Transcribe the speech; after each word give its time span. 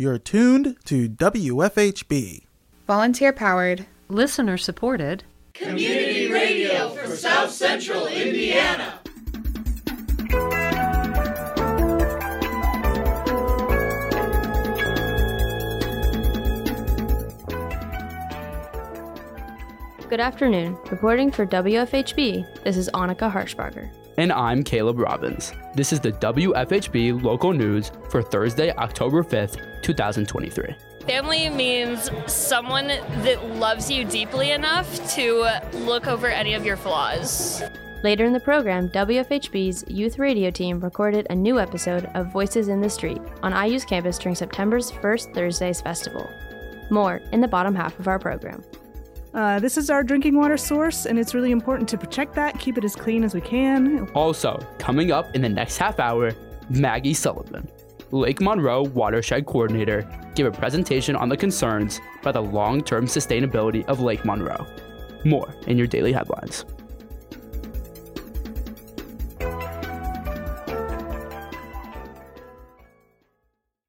You're 0.00 0.18
tuned 0.18 0.76
to 0.86 1.10
WFHB. 1.10 2.44
Volunteer 2.86 3.34
powered, 3.34 3.84
listener 4.08 4.56
supported, 4.56 5.24
community 5.52 6.32
radio 6.32 6.88
for 6.88 7.14
South 7.14 7.50
Central 7.50 8.06
Indiana. 8.06 8.98
Good 20.08 20.20
afternoon. 20.20 20.78
Reporting 20.90 21.30
for 21.30 21.44
WFHB, 21.44 22.64
this 22.64 22.78
is 22.78 22.88
Annika 22.94 23.30
Harshbarger. 23.30 23.90
And 24.16 24.32
I'm 24.32 24.62
Caleb 24.62 24.98
Robbins. 24.98 25.52
This 25.74 25.92
is 25.92 26.00
the 26.00 26.12
WFHB 26.12 27.22
local 27.22 27.52
news 27.52 27.92
for 28.08 28.22
Thursday, 28.22 28.70
October 28.76 29.22
5th, 29.22 29.69
2023. 29.94 30.74
Family 31.06 31.48
means 31.48 32.10
someone 32.26 32.86
that 32.86 33.44
loves 33.56 33.90
you 33.90 34.04
deeply 34.04 34.52
enough 34.52 34.88
to 35.14 35.48
look 35.72 36.06
over 36.06 36.28
any 36.28 36.54
of 36.54 36.64
your 36.64 36.76
flaws. 36.76 37.62
Later 38.04 38.24
in 38.24 38.32
the 38.32 38.40
program, 38.40 38.88
WFHB's 38.90 39.84
youth 39.88 40.18
radio 40.18 40.50
team 40.50 40.80
recorded 40.80 41.26
a 41.28 41.34
new 41.34 41.58
episode 41.58 42.08
of 42.14 42.32
Voices 42.32 42.68
in 42.68 42.80
the 42.80 42.88
Street 42.88 43.20
on 43.42 43.52
IU's 43.52 43.84
campus 43.84 44.18
during 44.18 44.34
September's 44.34 44.90
first 44.90 45.32
Thursdays 45.32 45.80
festival. 45.80 46.30
More 46.90 47.20
in 47.32 47.40
the 47.40 47.48
bottom 47.48 47.74
half 47.74 47.98
of 47.98 48.08
our 48.08 48.18
program. 48.18 48.62
Uh, 49.34 49.58
this 49.58 49.76
is 49.76 49.90
our 49.90 50.02
drinking 50.02 50.36
water 50.36 50.56
source, 50.56 51.06
and 51.06 51.18
it's 51.18 51.34
really 51.34 51.50
important 51.50 51.88
to 51.88 51.98
protect 51.98 52.34
that, 52.34 52.58
keep 52.58 52.78
it 52.78 52.84
as 52.84 52.96
clean 52.96 53.24
as 53.24 53.34
we 53.34 53.40
can. 53.40 54.08
Also, 54.10 54.58
coming 54.78 55.12
up 55.12 55.34
in 55.34 55.42
the 55.42 55.48
next 55.48 55.76
half 55.76 56.00
hour, 56.00 56.32
Maggie 56.70 57.14
Sullivan, 57.14 57.68
Lake 58.12 58.40
Monroe 58.40 58.82
Watershed 58.82 59.46
Coordinator, 59.46 60.08
gave 60.34 60.46
a 60.46 60.50
presentation 60.50 61.14
on 61.14 61.28
the 61.28 61.36
concerns 61.36 62.00
about 62.20 62.34
the 62.34 62.42
long 62.42 62.82
term 62.82 63.06
sustainability 63.06 63.84
of 63.86 64.00
Lake 64.00 64.24
Monroe. 64.24 64.66
More 65.24 65.54
in 65.66 65.78
your 65.78 65.86
daily 65.86 66.12
headlines. 66.12 66.64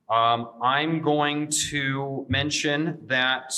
Um, 0.09 0.49
I'm 0.61 1.01
going 1.01 1.49
to 1.69 2.25
mention 2.27 2.99
that 3.05 3.53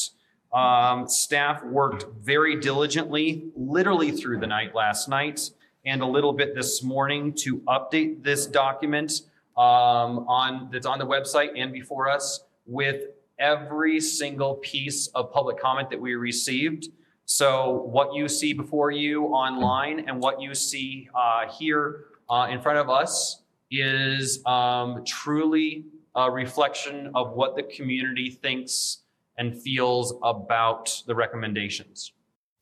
um, 0.53 1.07
staff 1.07 1.63
worked 1.63 2.05
very 2.19 2.59
diligently, 2.59 3.51
literally 3.55 4.11
through 4.11 4.39
the 4.39 4.47
night 4.47 4.75
last 4.75 5.07
night 5.07 5.49
and 5.85 6.01
a 6.01 6.05
little 6.05 6.33
bit 6.33 6.53
this 6.53 6.83
morning 6.83 7.33
to 7.33 7.57
update 7.61 8.23
this 8.23 8.45
document 8.45 9.21
um, 9.57 10.27
on 10.27 10.69
that's 10.71 10.85
on 10.85 10.99
the 10.99 11.05
website 11.05 11.51
and 11.55 11.73
before 11.73 12.09
us 12.09 12.43
with 12.65 13.05
every 13.39 13.99
single 13.99 14.55
piece 14.55 15.07
of 15.07 15.31
public 15.31 15.59
comment 15.59 15.89
that 15.89 15.99
we 15.99 16.15
received. 16.15 16.89
So 17.33 17.83
what 17.89 18.13
you 18.13 18.27
see 18.27 18.51
before 18.51 18.91
you 18.91 19.27
online 19.27 20.03
and 20.09 20.19
what 20.19 20.41
you 20.41 20.53
see 20.53 21.07
uh, 21.15 21.49
here 21.49 22.07
uh, 22.29 22.49
in 22.51 22.61
front 22.61 22.77
of 22.77 22.89
us 22.89 23.41
is 23.71 24.45
um, 24.45 25.05
truly 25.05 25.85
a 26.13 26.29
reflection 26.29 27.09
of 27.15 27.31
what 27.31 27.55
the 27.55 27.63
community 27.63 28.31
thinks 28.31 29.03
and 29.37 29.57
feels 29.57 30.13
about 30.21 31.03
the 31.07 31.15
recommendations. 31.15 32.11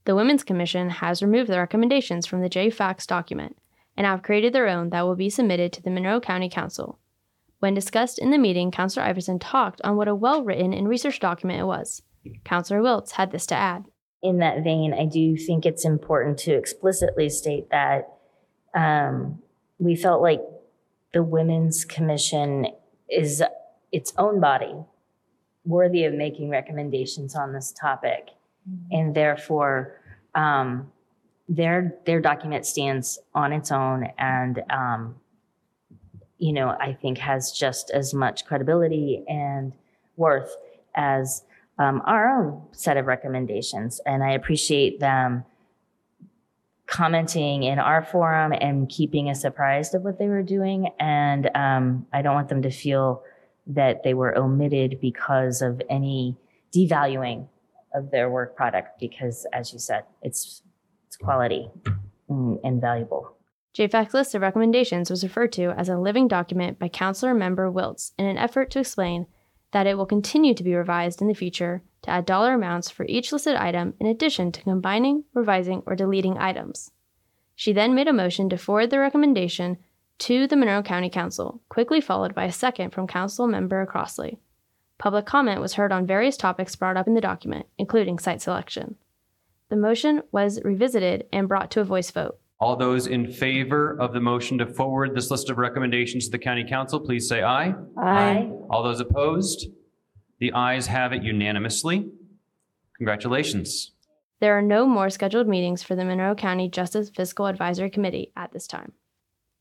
The 0.05 0.13
Women's 0.13 0.43
Commission 0.43 0.91
has 0.91 1.23
removed 1.23 1.49
the 1.49 1.57
recommendations 1.57 2.27
from 2.27 2.41
the 2.41 2.49
JFACS 2.49 3.07
document 3.07 3.57
and 3.97 4.05
have 4.05 4.21
created 4.21 4.53
their 4.53 4.67
own 4.67 4.91
that 4.91 5.01
will 5.01 5.15
be 5.15 5.31
submitted 5.31 5.73
to 5.73 5.81
the 5.81 5.89
Monroe 5.89 6.21
County 6.21 6.47
Council. 6.47 6.99
When 7.57 7.73
discussed 7.73 8.19
in 8.19 8.29
the 8.29 8.37
meeting, 8.37 8.69
Councillor 8.69 9.07
Iverson 9.07 9.39
talked 9.39 9.81
on 9.81 9.95
what 9.95 10.07
a 10.07 10.13
well 10.13 10.43
written 10.43 10.73
and 10.73 10.87
researched 10.87 11.23
document 11.23 11.59
it 11.59 11.65
was. 11.65 12.03
Councillor 12.45 12.81
Wiltz 12.81 13.13
had 13.13 13.31
this 13.31 13.47
to 13.47 13.55
add. 13.55 13.85
In 14.21 14.39
that 14.39 14.63
vein, 14.63 14.93
I 14.93 15.05
do 15.05 15.37
think 15.37 15.65
it's 15.65 15.85
important 15.85 16.37
to 16.39 16.53
explicitly 16.53 17.29
state 17.29 17.69
that 17.69 18.13
um, 18.73 19.39
we 19.77 19.95
felt 19.95 20.21
like 20.21 20.41
the 21.13 21.23
Women's 21.23 21.85
Commission 21.85 22.67
is 23.09 23.41
its 23.91 24.13
own 24.17 24.39
body, 24.39 24.75
worthy 25.65 26.03
of 26.03 26.13
making 26.13 26.49
recommendations 26.49 27.35
on 27.35 27.53
this 27.53 27.71
topic. 27.71 28.29
Mm-hmm. 28.69 28.95
And 28.95 29.15
therefore, 29.15 29.95
um, 30.35 30.91
their 31.49 31.95
their 32.05 32.21
document 32.21 32.65
stands 32.65 33.17
on 33.33 33.51
its 33.51 33.71
own 33.71 34.07
and 34.19 34.61
um, 34.69 35.15
you 36.37 36.53
know 36.53 36.69
I 36.69 36.93
think 36.93 37.17
has 37.17 37.51
just 37.51 37.89
as 37.89 38.13
much 38.13 38.45
credibility 38.45 39.25
and 39.27 39.73
worth 40.15 40.55
as 40.93 41.43
um, 41.79 42.01
our 42.05 42.37
own 42.37 42.61
set 42.71 42.97
of 42.97 43.07
recommendations. 43.07 43.99
And 44.05 44.23
I 44.23 44.33
appreciate 44.33 44.99
them 44.99 45.45
commenting 46.85 47.63
in 47.63 47.79
our 47.79 48.03
forum 48.03 48.51
and 48.51 48.89
keeping 48.89 49.29
us 49.29 49.43
apprised 49.43 49.95
of 49.95 50.01
what 50.01 50.19
they 50.19 50.27
were 50.27 50.43
doing. 50.43 50.89
And 50.99 51.49
um, 51.55 52.05
I 52.11 52.21
don't 52.21 52.35
want 52.35 52.49
them 52.49 52.63
to 52.63 52.71
feel 52.71 53.23
that 53.67 54.03
they 54.03 54.13
were 54.13 54.37
omitted 54.37 54.99
because 54.99 55.61
of 55.61 55.81
any 55.89 56.35
devaluing 56.75 57.47
of 57.93 58.11
their 58.11 58.29
work 58.29 58.55
product 58.55 58.99
because, 58.99 59.47
as 59.53 59.71
you 59.71 59.79
said, 59.79 60.03
it's 60.21 60.61
it's 61.07 61.17
quality 61.17 61.69
and, 62.27 62.79
valuable. 62.79 63.35
JFAC's 63.75 64.13
list 64.13 64.35
of 64.35 64.43
recommendations 64.43 65.09
was 65.09 65.23
referred 65.23 65.51
to 65.53 65.71
as 65.71 65.89
a 65.89 65.97
living 65.97 66.27
document 66.27 66.77
by 66.77 66.87
Councilor 66.87 67.33
Member 67.33 67.71
Wiltz 67.71 68.11
in 68.19 68.25
an 68.25 68.37
effort 68.37 68.69
to 68.71 68.79
explain 68.79 69.25
that 69.71 69.87
it 69.87 69.97
will 69.97 70.05
continue 70.05 70.53
to 70.53 70.63
be 70.63 70.73
revised 70.73 71.21
in 71.21 71.27
the 71.27 71.33
future 71.33 71.81
to 72.01 72.09
add 72.09 72.25
dollar 72.25 72.53
amounts 72.53 72.89
for 72.89 73.05
each 73.05 73.31
listed 73.31 73.55
item 73.55 73.93
in 73.99 74.07
addition 74.07 74.51
to 74.51 74.63
combining, 74.63 75.23
revising, 75.33 75.83
or 75.85 75.95
deleting 75.95 76.37
items. 76.37 76.91
She 77.55 77.73
then 77.73 77.93
made 77.93 78.07
a 78.07 78.13
motion 78.13 78.49
to 78.49 78.57
forward 78.57 78.89
the 78.89 78.99
recommendation 78.99 79.77
to 80.19 80.47
the 80.47 80.55
Monroe 80.55 80.81
County 80.81 81.09
Council, 81.09 81.61
quickly 81.69 82.01
followed 82.01 82.33
by 82.33 82.45
a 82.45 82.51
second 82.51 82.91
from 82.91 83.07
Council 83.07 83.47
Member 83.47 83.85
Crossley. 83.85 84.37
Public 84.97 85.25
comment 85.25 85.61
was 85.61 85.73
heard 85.73 85.91
on 85.91 86.05
various 86.05 86.35
topics 86.35 86.75
brought 86.75 86.97
up 86.97 87.07
in 87.07 87.13
the 87.13 87.21
document, 87.21 87.65
including 87.77 88.19
site 88.19 88.41
selection. 88.41 88.95
The 89.69 89.77
motion 89.77 90.23
was 90.31 90.61
revisited 90.63 91.27
and 91.31 91.47
brought 91.47 91.71
to 91.71 91.81
a 91.81 91.85
voice 91.85 92.11
vote. 92.11 92.37
All 92.61 92.75
those 92.75 93.07
in 93.07 93.31
favor 93.31 93.97
of 94.01 94.11
the 94.13 94.19
motion 94.19 94.57
to 94.57 94.65
forward 94.67 95.15
this 95.15 95.31
list 95.31 95.49
of 95.49 95.57
recommendations 95.57 96.25
to 96.25 96.31
the 96.31 96.37
county 96.39 96.65
council, 96.67 96.99
please 96.99 97.27
say 97.27 97.41
aye. 97.41 97.73
Aye. 97.97 98.49
All 98.69 98.83
those 98.83 98.99
opposed? 98.99 99.67
The 100.39 100.51
ayes 100.53 100.87
have 100.87 101.13
it 101.13 101.23
unanimously. 101.23 102.09
Congratulations. 102.97 103.91
There 104.41 104.57
are 104.57 104.61
no 104.61 104.85
more 104.85 105.09
scheduled 105.09 105.47
meetings 105.47 105.83
for 105.83 105.95
the 105.95 106.03
Monroe 106.03 106.35
County 106.35 106.69
Justice 106.69 107.09
Fiscal 107.09 107.45
Advisory 107.45 107.89
Committee 107.89 108.31
at 108.35 108.51
this 108.51 108.67
time. 108.67 108.91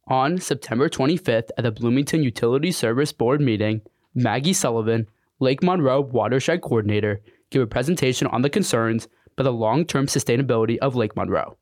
On 0.08 0.38
September 0.38 0.88
25th 0.88 1.50
at 1.56 1.62
the 1.64 1.70
Bloomington 1.70 2.22
Utility 2.24 2.72
Service 2.72 3.12
Board 3.12 3.40
meeting, 3.40 3.80
Maggie 4.14 4.52
Sullivan, 4.52 5.08
Lake 5.38 5.62
Monroe 5.62 6.00
Watershed 6.00 6.62
Coordinator, 6.62 7.20
gave 7.50 7.62
a 7.62 7.66
presentation 7.66 8.26
on 8.26 8.42
the 8.42 8.50
concerns 8.50 9.06
by 9.36 9.44
the 9.44 9.52
long 9.52 9.84
term 9.84 10.06
sustainability 10.06 10.78
of 10.78 10.96
Lake 10.96 11.14
Monroe. 11.14 11.56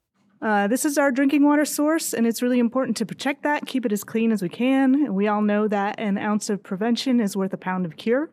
Uh, 0.46 0.68
this 0.68 0.84
is 0.84 0.96
our 0.96 1.10
drinking 1.10 1.42
water 1.42 1.64
source, 1.64 2.14
and 2.14 2.24
it's 2.24 2.40
really 2.40 2.60
important 2.60 2.96
to 2.96 3.04
protect 3.04 3.42
that, 3.42 3.66
keep 3.66 3.84
it 3.84 3.90
as 3.90 4.04
clean 4.04 4.30
as 4.30 4.42
we 4.42 4.48
can. 4.48 5.12
We 5.12 5.26
all 5.26 5.42
know 5.42 5.66
that 5.66 5.98
an 5.98 6.18
ounce 6.18 6.48
of 6.50 6.62
prevention 6.62 7.18
is 7.18 7.36
worth 7.36 7.52
a 7.52 7.56
pound 7.56 7.84
of 7.84 7.96
cure. 7.96 8.30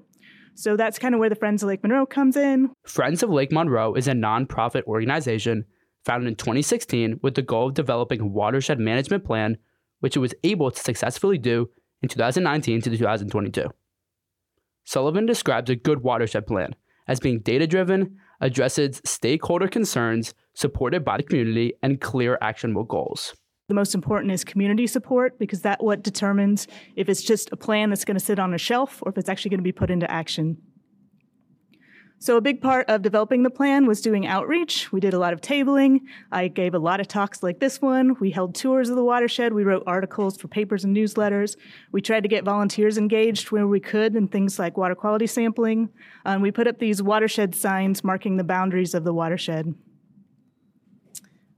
So 0.54 0.78
that's 0.78 1.00
kind 1.00 1.16
of 1.16 1.20
where 1.20 1.30
the 1.30 1.36
Friends 1.36 1.64
of 1.64 1.70
Lake 1.70 1.82
Monroe 1.82 2.06
comes 2.06 2.38
in. 2.38 2.70
Friends 2.86 3.24
of 3.24 3.32
Lake 3.32 3.52
Monroe 3.52 3.96
is 3.96 4.08
a 4.08 4.12
nonprofit 4.12 4.84
organization 4.84 5.66
founded 6.06 6.28
in 6.28 6.36
2016 6.36 7.20
with 7.24 7.34
the 7.34 7.42
goal 7.42 7.70
of 7.70 7.74
developing 7.74 8.22
a 8.22 8.28
watershed 8.28 8.78
management 8.78 9.26
plan, 9.26 9.58
which 10.02 10.16
it 10.16 10.20
was 10.20 10.36
able 10.44 10.70
to 10.70 10.80
successfully 10.80 11.40
do 11.40 11.68
in 12.04 12.10
2019 12.10 12.82
to 12.82 12.92
2022. 12.92 13.72
Sullivan 14.84 15.26
describes 15.26 15.72
a 15.72 15.76
good 15.76 16.04
watershed 16.04 16.46
plan 16.46 16.76
as 17.08 17.20
being 17.20 17.40
data 17.40 17.66
driven, 17.66 18.18
addresses 18.40 19.02
stakeholder 19.04 19.68
concerns, 19.68 20.36
supported 20.54 21.04
by 21.04 21.18
the 21.18 21.24
community, 21.24 21.74
and 21.82 22.00
clear 22.00 22.38
actionable 22.42 22.84
goals. 22.84 23.36
The 23.70 23.74
most 23.74 23.96
important 23.96 24.32
is 24.32 24.44
community 24.44 24.88
support 24.88 25.40
because 25.40 25.62
that 25.62 25.84
what 25.84 26.04
determines 26.04 26.68
if 26.96 27.08
it's 27.08 27.24
just 27.24 27.50
a 27.52 27.56
plan 27.56 27.90
that's 27.90 28.06
going 28.06 28.18
to 28.18 28.24
sit 28.24 28.38
on 28.38 28.54
a 28.54 28.58
shelf 28.58 29.02
or 29.02 29.10
if 29.10 29.18
it's 29.18 29.30
actually 29.30 29.50
going 29.50 29.60
to 29.60 29.64
be 29.64 29.72
put 29.72 29.90
into 29.90 30.10
action. 30.12 30.58
So, 32.20 32.38
a 32.38 32.42
big 32.42 32.62
part 32.62 32.90
of 32.90 33.02
developing 33.02 33.44
the 33.44 33.50
plan 33.50 33.86
was 33.86 34.00
doing 34.00 34.26
outreach. 34.26 34.94
We 34.94 35.02
did 35.02 35.14
a 35.14 35.20
lot 35.20 35.34
of 35.34 35.42
tabling. 35.42 36.00
I 36.32 36.48
gave 36.48 36.74
a 36.74 36.80
lot 36.80 37.02
of 37.02 37.08
talks 37.10 37.44
like 37.44 37.60
this 37.60 37.82
one. 37.82 38.16
We 38.22 38.32
held 38.32 38.56
tours 38.56 38.90
of 38.90 38.96
the 38.96 39.04
watershed. 39.04 39.52
We 39.52 39.66
wrote 39.66 39.84
articles 39.88 40.38
for 40.38 40.48
papers 40.48 40.86
and 40.86 40.96
newsletters. 40.96 41.58
We 41.92 42.00
tried 42.00 42.24
to 42.24 42.30
get 42.30 42.46
volunteers 42.46 42.98
engaged 42.98 43.52
where 43.52 43.68
we 43.68 43.82
could 43.82 44.16
in 44.16 44.30
things 44.30 44.58
like 44.58 44.78
water 44.78 44.96
quality 44.96 45.28
sampling. 45.28 45.90
And 46.24 46.42
we 46.42 46.50
put 46.50 46.66
up 46.66 46.80
these 46.80 47.04
watershed 47.04 47.56
signs 47.56 48.06
marking 48.06 48.38
the 48.38 48.46
boundaries 48.46 48.94
of 48.94 49.04
the 49.04 49.14
watershed. 49.14 49.74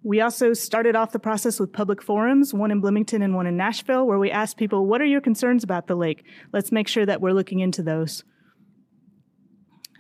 We 0.06 0.22
also 0.22 0.54
started 0.54 0.96
off 0.96 1.13
the 1.13 1.19
process 1.19 1.60
with 1.60 1.74
public 1.74 2.00
forums, 2.00 2.54
one 2.54 2.69
in 2.69 2.80
Bloomington 2.80 3.24
and 3.24 3.34
one 3.34 3.48
in 3.48 3.57
Nashville, 3.57 4.06
where 4.06 4.19
we 4.19 4.30
asked 4.30 4.56
people, 4.56 4.86
What 4.86 5.02
are 5.02 5.06
your 5.06 5.19
concerns 5.19 5.63
about 5.63 5.88
the 5.88 5.96
lake? 5.96 6.24
Let's 6.54 6.72
make 6.72 6.88
sure 6.88 7.07
that 7.07 7.22
we're 7.22 7.34
looking 7.34 7.60
into 7.60 7.81
those. 7.81 8.24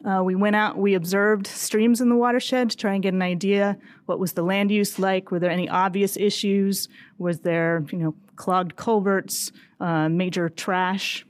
Uh, 0.07 0.21
we 0.23 0.35
went 0.35 0.55
out, 0.55 0.77
we 0.77 0.93
observed 0.93 1.47
streams 1.47 2.01
in 2.01 2.09
the 2.09 2.15
watershed 2.15 2.69
to 2.69 2.77
try 2.77 2.93
and 2.93 3.01
get 3.01 3.15
an 3.15 3.23
idea 3.23 3.79
what 4.05 4.19
was 4.19 4.33
the 4.33 4.43
land 4.43 4.69
use 4.69 4.99
like. 4.99 5.31
Were 5.31 5.39
there 5.39 5.49
any 5.49 5.67
obvious 5.67 6.17
issues? 6.17 6.87
Was 7.17 7.39
there, 7.39 7.83
you 7.91 7.97
know, 7.97 8.15
clogged 8.35 8.75
culverts, 8.75 9.51
uh, 9.79 10.07
major 10.07 10.49
trash? 10.49 11.25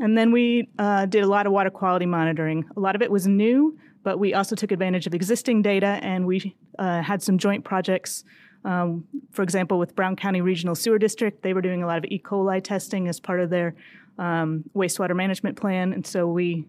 And 0.00 0.18
then 0.18 0.32
we 0.32 0.70
uh, 0.76 1.06
did 1.06 1.22
a 1.22 1.28
lot 1.28 1.46
of 1.46 1.52
water 1.52 1.70
quality 1.70 2.06
monitoring. 2.06 2.64
A 2.76 2.80
lot 2.80 2.96
of 2.96 3.02
it 3.02 3.12
was 3.12 3.28
new, 3.28 3.78
but 4.02 4.18
we 4.18 4.34
also 4.34 4.56
took 4.56 4.72
advantage 4.72 5.06
of 5.06 5.14
existing 5.14 5.62
data 5.62 6.00
and 6.02 6.26
we 6.26 6.56
uh, 6.78 7.02
had 7.02 7.22
some 7.22 7.38
joint 7.38 7.64
projects. 7.64 8.24
Um, 8.64 9.04
for 9.32 9.42
example, 9.42 9.78
with 9.78 9.96
Brown 9.96 10.16
County 10.16 10.40
Regional 10.40 10.74
Sewer 10.74 10.98
District, 10.98 11.42
they 11.42 11.52
were 11.52 11.62
doing 11.62 11.82
a 11.82 11.86
lot 11.86 11.98
of 11.98 12.04
E. 12.04 12.22
coli 12.24 12.62
testing 12.62 13.08
as 13.08 13.18
part 13.18 13.40
of 13.40 13.50
their 13.50 13.74
um, 14.18 14.64
wastewater 14.74 15.16
management 15.16 15.56
plan. 15.56 15.92
And 15.92 16.06
so 16.06 16.28
we 16.28 16.66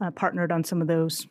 uh, 0.00 0.10
partnered 0.10 0.52
on 0.52 0.64
some 0.64 0.80
of 0.80 0.88
those. 0.88 1.26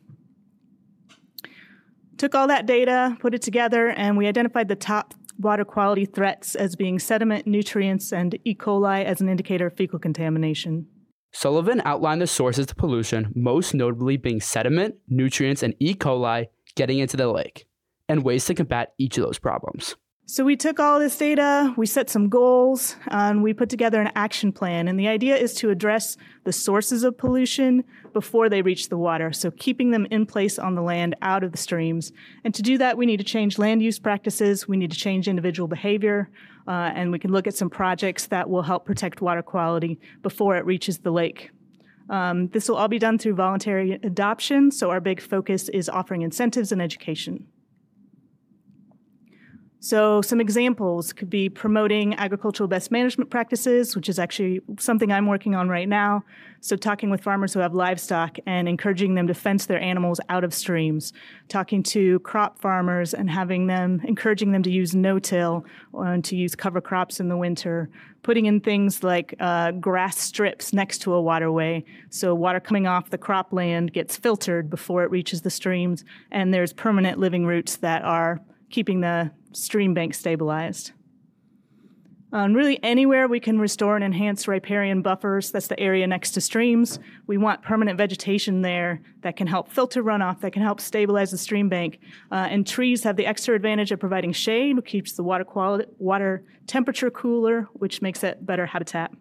Took 2.18 2.36
all 2.36 2.48
that 2.48 2.66
data, 2.66 3.18
put 3.20 3.34
it 3.34 3.42
together, 3.42 3.90
and 3.90 4.18
we 4.18 4.28
identified 4.28 4.68
the 4.68 4.75
top 4.75 5.14
water 5.40 5.66
quality 5.66 6.06
threats 6.06 6.56
as 6.56 6.75
being 6.75 7.00
sediment, 7.00 7.48
nutrients, 7.48 8.14
and 8.14 8.38
E. 8.46 8.54
coli 8.54 9.04
as 9.04 9.20
an 9.20 9.30
indicator 9.30 9.68
of 9.68 9.74
fecal 9.75 10.00
contamination. 10.00 10.88
Sullivan 11.31 11.81
outlined 11.84 12.22
the 12.22 12.28
sources 12.28 12.68
of 12.70 12.78
pollution, 12.78 13.31
most 13.36 13.74
notably 13.74 14.18
being 14.18 14.40
sediment, 14.40 14.96
nutrients, 15.08 15.64
and 15.64 15.74
E. 15.80 15.96
coli 15.96 16.46
getting 16.75 17.00
into 17.00 17.18
the 17.18 17.28
lake, 17.28 17.66
and 18.10 18.24
ways 18.24 18.46
to 18.46 18.54
combat 18.54 18.94
each 18.98 19.18
of 19.18 19.24
those 19.24 19.40
problems. 19.40 19.96
So 20.26 20.46
we 20.46 20.56
took 20.56 20.80
all 20.80 21.00
this 21.00 21.18
data, 21.18 21.74
we 21.76 21.86
set 21.86 22.10
some 22.10 22.30
goals, 22.30 22.96
and 23.10 23.44
we 23.44 23.54
put 23.54 23.70
together 23.70 24.02
an 24.02 24.12
action 24.16 24.54
plan. 24.54 24.88
And 24.88 24.98
the 24.98 25.10
idea 25.10 25.36
is 25.36 25.54
to 25.56 25.70
address 25.70 26.16
the 26.46 26.54
sources 26.54 27.04
of 27.04 27.18
pollution 27.18 27.84
before 28.14 28.48
they 28.48 28.62
reach 28.62 28.88
the 28.88 28.98
water. 28.98 29.34
So 29.34 29.52
keeping 29.52 29.92
them 29.92 30.08
in 30.12 30.26
place 30.26 30.58
on 30.58 30.76
the 30.76 30.82
land 30.82 31.16
out 31.22 31.44
of 31.44 31.52
the 31.52 31.58
streams. 31.58 32.14
And 32.46 32.54
to 32.56 32.62
do 32.62 32.78
that, 32.78 32.98
we 32.98 33.06
need 33.06 33.18
to 33.18 33.26
change 33.26 33.58
land 33.60 33.82
use 33.82 34.00
practices. 34.00 34.66
We 34.66 34.78
need 34.78 34.92
to 34.92 34.98
change 34.98 35.28
individual 35.28 35.68
behavior. 35.68 36.30
Uh, 36.66 36.92
and 36.96 37.12
we 37.12 37.20
can 37.20 37.34
look 37.34 37.46
at 37.46 37.56
some 37.56 37.70
projects 37.70 38.28
that 38.28 38.50
will 38.50 38.62
help 38.62 38.86
protect 38.86 39.20
water 39.20 39.42
quality 39.42 40.00
before 40.22 40.56
it 40.56 40.66
reaches 40.66 41.00
the 41.00 41.12
lake. 41.12 41.52
Um, 42.10 42.48
this 42.48 42.70
will 42.70 42.78
all 42.78 42.88
be 42.88 43.00
done 43.00 43.18
through 43.18 43.36
voluntary 43.36 44.00
adoption. 44.04 44.72
So 44.72 44.90
our 44.90 45.02
big 45.02 45.20
focus 45.20 45.68
is 45.68 45.90
offering 45.90 46.22
incentives 46.22 46.72
and 46.72 46.82
education. 46.82 47.48
So, 49.84 50.22
some 50.22 50.40
examples 50.40 51.12
could 51.12 51.30
be 51.30 51.50
promoting 51.50 52.14
agricultural 52.14 52.70
best 52.70 52.90
management 52.90 53.30
practices, 53.30 53.98
which 53.98 54.08
is 54.08 54.18
actually 54.18 54.62
something 54.80 55.12
I'm 55.12 55.28
working 55.28 55.56
on 55.56 55.68
right 55.68 55.90
now. 55.90 56.24
So, 56.62 56.78
talking 56.78 57.10
with 57.10 57.20
farmers 57.22 57.54
who 57.54 57.60
have 57.60 57.74
livestock 57.74 58.38
and 58.46 58.70
encouraging 58.70 59.16
them 59.16 59.28
to 59.28 59.34
fence 59.34 59.66
their 59.66 59.82
animals 59.82 60.22
out 60.30 60.46
of 60.46 60.54
streams, 60.54 61.12
talking 61.50 61.84
to 61.84 62.20
crop 62.20 62.62
farmers 62.62 63.14
and 63.14 63.30
having 63.30 63.68
them, 63.68 64.00
encouraging 64.06 64.54
them 64.54 64.64
to 64.64 64.72
use 64.72 64.96
no 64.96 65.20
till 65.20 65.66
and 65.94 66.24
to 66.24 66.38
use 66.38 66.56
cover 66.56 66.80
crops 66.80 67.20
in 67.20 67.28
the 67.28 67.36
winter, 67.36 67.90
putting 68.22 68.46
in 68.46 68.62
things 68.62 69.04
like 69.04 69.36
uh, 69.42 69.72
grass 69.72 70.18
strips 70.18 70.72
next 70.72 71.00
to 71.00 71.14
a 71.14 71.22
waterway. 71.22 71.84
So, 72.10 72.34
water 72.34 72.62
coming 72.62 72.88
off 72.88 73.10
the 73.10 73.18
cropland 73.18 73.92
gets 73.92 74.16
filtered 74.16 74.70
before 74.70 75.04
it 75.04 75.12
reaches 75.12 75.42
the 75.42 75.50
streams, 75.50 76.06
and 76.32 76.54
there's 76.54 76.72
permanent 76.72 77.20
living 77.20 77.46
roots 77.46 77.76
that 77.76 78.06
are 78.06 78.40
keeping 78.74 79.02
the 79.02 79.31
stream 79.52 79.94
bank 79.94 80.16
stabilized. 80.16 80.92
Um, 82.34 82.56
really, 82.56 82.84
anywhere 82.84 83.28
we 83.28 83.40
can 83.40 83.60
restore 83.60 83.96
and 83.96 84.04
enhance 84.04 84.48
riparian 84.48 85.04
buffers, 85.04 85.52
that's 85.52 85.68
the 85.68 85.80
area 85.80 86.08
next 86.08 86.31
to 86.31 86.42
streams, 86.42 86.98
we 87.28 87.38
want 87.38 87.62
permanent 87.62 87.96
vegetation 87.96 88.64
there 88.64 89.04
that 89.22 89.36
can 89.36 89.46
help 89.46 89.72
filter 89.72 90.04
runoff, 90.04 90.40
that 90.40 90.52
can 90.52 90.64
help 90.64 90.81
stabilize 90.81 91.30
the 91.30 91.38
stream 91.38 91.70
bank. 91.70 92.00
Uh, 92.31 92.48
and 92.50 92.66
trees 92.66 93.04
have 93.04 93.18
the 93.18 93.28
extra 93.28 93.54
advantage 93.54 93.92
of 93.92 94.00
providing 94.00 94.31
shade, 94.31 94.75
which 94.75 94.86
keeps 94.86 95.12
the 95.14 95.22
water 95.22 95.44
quality, 95.44 95.86
water 96.00 96.44
temperature 96.66 97.12
cooler, 97.12 97.70
which 97.74 98.02
makes 98.02 98.24
it 98.24 98.44
better 98.44 98.66
habitat. 98.66 99.12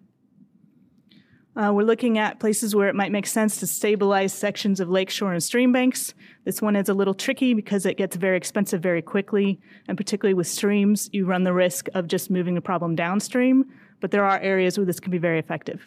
Uh, 1.55 1.71
we're 1.71 1.83
looking 1.83 2.17
at 2.17 2.41
places 2.41 2.75
where 2.75 2.89
it 2.89 2.95
might 2.95 3.13
make 3.13 3.27
sense 3.27 3.59
to 3.59 3.67
stabilize 3.67 4.33
sections 4.33 4.81
of 4.81 4.89
lakeshore 4.89 5.35
and 5.35 5.43
stream 5.43 5.71
banks. 5.71 6.15
This 6.45 6.63
one 6.63 6.77
is 6.77 6.89
a 6.89 6.95
little 6.95 7.13
tricky 7.13 7.53
because 7.53 7.85
it 7.85 7.99
gets 7.99 8.17
very 8.17 8.39
expensive 8.39 8.81
very 8.81 9.03
quickly, 9.03 9.61
and 9.87 9.99
particularly 9.99 10.33
with 10.33 10.47
streams, 10.47 11.11
you 11.13 11.27
run 11.27 11.43
the 11.43 11.53
risk 11.53 11.89
of 11.93 12.07
just 12.07 12.31
moving 12.31 12.55
the 12.55 12.63
problem 12.63 12.95
downstream, 12.95 13.67
but 14.01 14.11
there 14.11 14.25
are 14.25 14.41
areas 14.41 14.79
where 14.79 14.87
this 14.87 14.99
can 14.99 15.11
be 15.11 15.19
very 15.19 15.39
effective. 15.39 15.87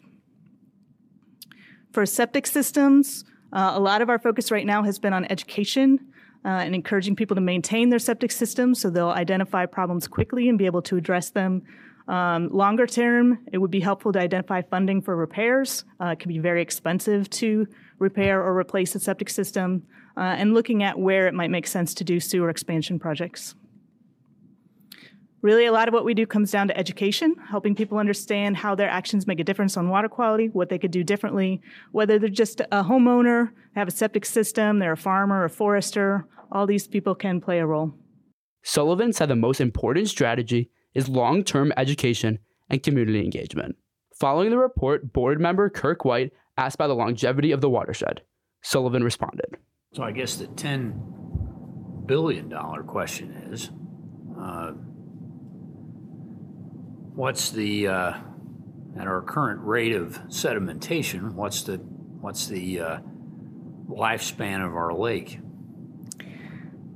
For 1.94 2.06
septic 2.06 2.46
systems, 2.46 3.26
uh, 3.52 3.72
a 3.74 3.80
lot 3.80 4.04
of 4.04 4.10
our 4.10 4.20
focus 4.20 4.52
right 4.52 4.68
now 4.68 4.84
has 4.84 5.00
been 5.00 5.14
on 5.14 5.26
education 5.32 6.00
uh, 6.44 6.50
and 6.50 6.76
encouraging 6.76 7.16
people 7.16 7.34
to 7.34 7.42
maintain 7.42 7.90
their 7.90 7.98
septic 7.98 8.32
systems 8.32 8.80
so 8.80 8.92
they'll 8.92 9.10
identify 9.10 9.66
problems 9.66 10.08
quickly 10.08 10.48
and 10.48 10.60
be 10.60 10.68
able 10.68 10.84
to 10.84 10.96
address 10.96 11.32
them 11.32 11.64
um, 12.08 12.50
longer 12.50 12.86
term, 12.86 13.40
it 13.52 13.58
would 13.58 13.72
be 13.72 13.80
helpful 13.80 14.12
to 14.12 14.20
identify 14.20 14.62
funding 14.62 15.02
for 15.02 15.16
repairs. 15.16 15.84
Uh, 16.00 16.08
it 16.08 16.20
can 16.20 16.30
be 16.30 16.40
very 16.40 16.62
expensive 16.62 17.30
to 17.32 17.68
repair 18.00 18.44
or 18.44 18.58
replace 18.58 18.94
a 18.96 19.00
septic 19.00 19.30
system, 19.30 19.84
uh, 20.18 20.22
and 20.22 20.54
looking 20.54 20.84
at 20.84 21.00
where 21.00 21.28
it 21.28 21.34
might 21.34 21.50
make 21.50 21.68
sense 21.68 21.94
to 21.96 22.04
do 22.04 22.20
sewer 22.20 22.50
expansion 22.50 23.00
projects. 23.00 23.56
Really, 25.42 25.66
a 25.66 25.72
lot 25.72 25.88
of 25.88 25.94
what 25.94 26.06
we 26.06 26.16
do 26.16 26.26
comes 26.26 26.50
down 26.50 26.70
to 26.70 26.78
education, 26.78 27.36
helping 27.50 27.76
people 27.76 28.00
understand 28.00 28.58
how 28.58 28.74
their 28.74 28.90
actions 28.90 29.28
make 29.28 29.40
a 29.40 29.44
difference 29.44 29.78
on 29.78 29.90
water 29.90 30.10
quality, 30.10 30.48
what 30.48 30.70
they 30.70 30.80
could 30.80 30.90
do 30.90 31.04
differently, 31.04 31.62
whether 31.92 32.18
they're 32.18 32.30
just 32.30 32.62
a 32.62 32.84
homeowner, 32.84 33.52
have 33.76 33.88
a 33.88 33.92
septic 33.92 34.26
system, 34.26 34.80
they're 34.80 34.94
a 34.94 34.98
farmer, 34.98 35.44
a 35.44 35.50
forester, 35.50 36.26
all 36.52 36.66
these 36.66 36.88
people 36.88 37.14
can 37.14 37.40
play 37.40 37.60
a 37.60 37.66
role. 37.66 37.94
Sullivan 38.64 39.14
said 39.14 39.30
the 39.30 39.36
most 39.36 39.62
important 39.62 40.10
strategy 40.10 40.72
is 40.96 41.10
long 41.10 41.44
term 41.44 41.72
education 41.78 42.40
and 42.70 42.82
community 42.82 43.20
engagement. 43.20 43.76
Following 44.16 44.50
the 44.50 44.58
report, 44.58 45.12
board 45.12 45.40
member 45.40 45.70
Kirk 45.70 46.06
White 46.06 46.32
asked 46.58 46.76
about 46.76 46.88
the 46.88 46.96
longevity 46.96 47.52
of 47.52 47.62
the 47.62 47.70
watershed. 47.70 48.22
Sullivan 48.62 49.04
responded. 49.04 49.58
So 49.94 50.04
I 50.04 50.12
guess 50.12 50.38
the 50.38 50.48
$10 50.48 52.08
billion 52.08 52.50
question 52.88 53.32
is 53.52 53.70
uh, 54.40 54.72
what's 57.14 57.52
the, 57.52 57.88
uh, 57.88 58.14
at 58.98 59.08
our 59.08 59.22
current 59.22 59.62
rate 59.62 59.94
of 59.94 60.18
sedimentation, 60.28 61.34
what's 61.34 61.64
the, 61.64 61.76
what's 61.76 62.48
the 62.48 62.80
uh, 62.80 63.00
lifespan 63.88 64.66
of 64.66 64.76
our 64.76 64.94
lake? 64.94 65.40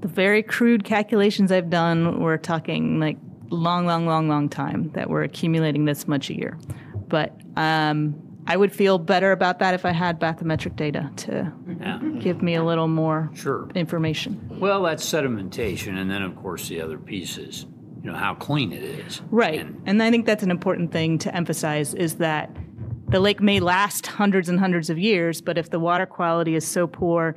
The 0.02 0.08
very 0.08 0.42
crude 0.42 0.86
calculations 0.86 1.52
I've 1.52 1.70
done, 1.70 2.22
we're 2.22 2.38
talking 2.38 3.00
like 3.00 3.18
long, 3.50 3.86
long, 3.86 4.06
long, 4.06 4.28
long 4.28 4.50
time 4.50 4.92
that 4.94 5.10
we're 5.10 5.24
accumulating 5.24 5.86
this 5.86 6.08
much 6.08 6.30
a 6.30 6.36
year. 6.36 6.58
But 7.08 7.36
um, 7.56 8.16
I 8.48 8.58
would 8.58 8.72
feel 8.74 8.98
better 8.98 9.32
about 9.32 9.60
that 9.60 9.74
if 9.74 9.86
I 9.86 9.92
had 9.92 10.20
bathymetric 10.20 10.76
data 10.76 11.10
to 11.18 11.52
Yeah. 11.80 12.00
give 12.20 12.42
me 12.42 12.56
a 12.56 12.64
little 12.64 12.88
more 12.88 13.30
Sure. 13.34 13.70
information. 13.76 14.40
Well, 14.60 14.84
that's 14.84 15.04
sedimentation, 15.06 15.98
and 15.98 16.10
then 16.10 16.22
of 16.22 16.36
course 16.36 16.68
the 16.68 16.82
other 16.82 16.98
pieces. 16.98 17.66
you 18.02 18.10
know, 18.10 18.16
how 18.16 18.34
clean 18.34 18.72
it 18.72 18.82
is. 18.82 19.22
Right. 19.30 19.60
And 19.60 19.82
And 19.86 20.02
I 20.02 20.10
think 20.10 20.26
that's 20.26 20.42
an 20.42 20.52
important 20.52 20.94
thing 20.94 21.18
to 21.18 21.36
emphasize 21.36 21.94
is 21.94 22.16
that 22.16 22.50
the 23.10 23.20
lake 23.20 23.42
may 23.42 23.60
last 23.60 24.08
hundreds 24.08 24.48
and 24.48 24.58
hundreds 24.58 24.90
of 24.90 24.98
years, 24.98 25.42
but 25.42 25.58
if 25.58 25.70
the 25.70 25.82
water 25.82 26.06
quality 26.06 26.56
is 26.56 26.66
so 26.66 26.88
poor, 26.88 27.36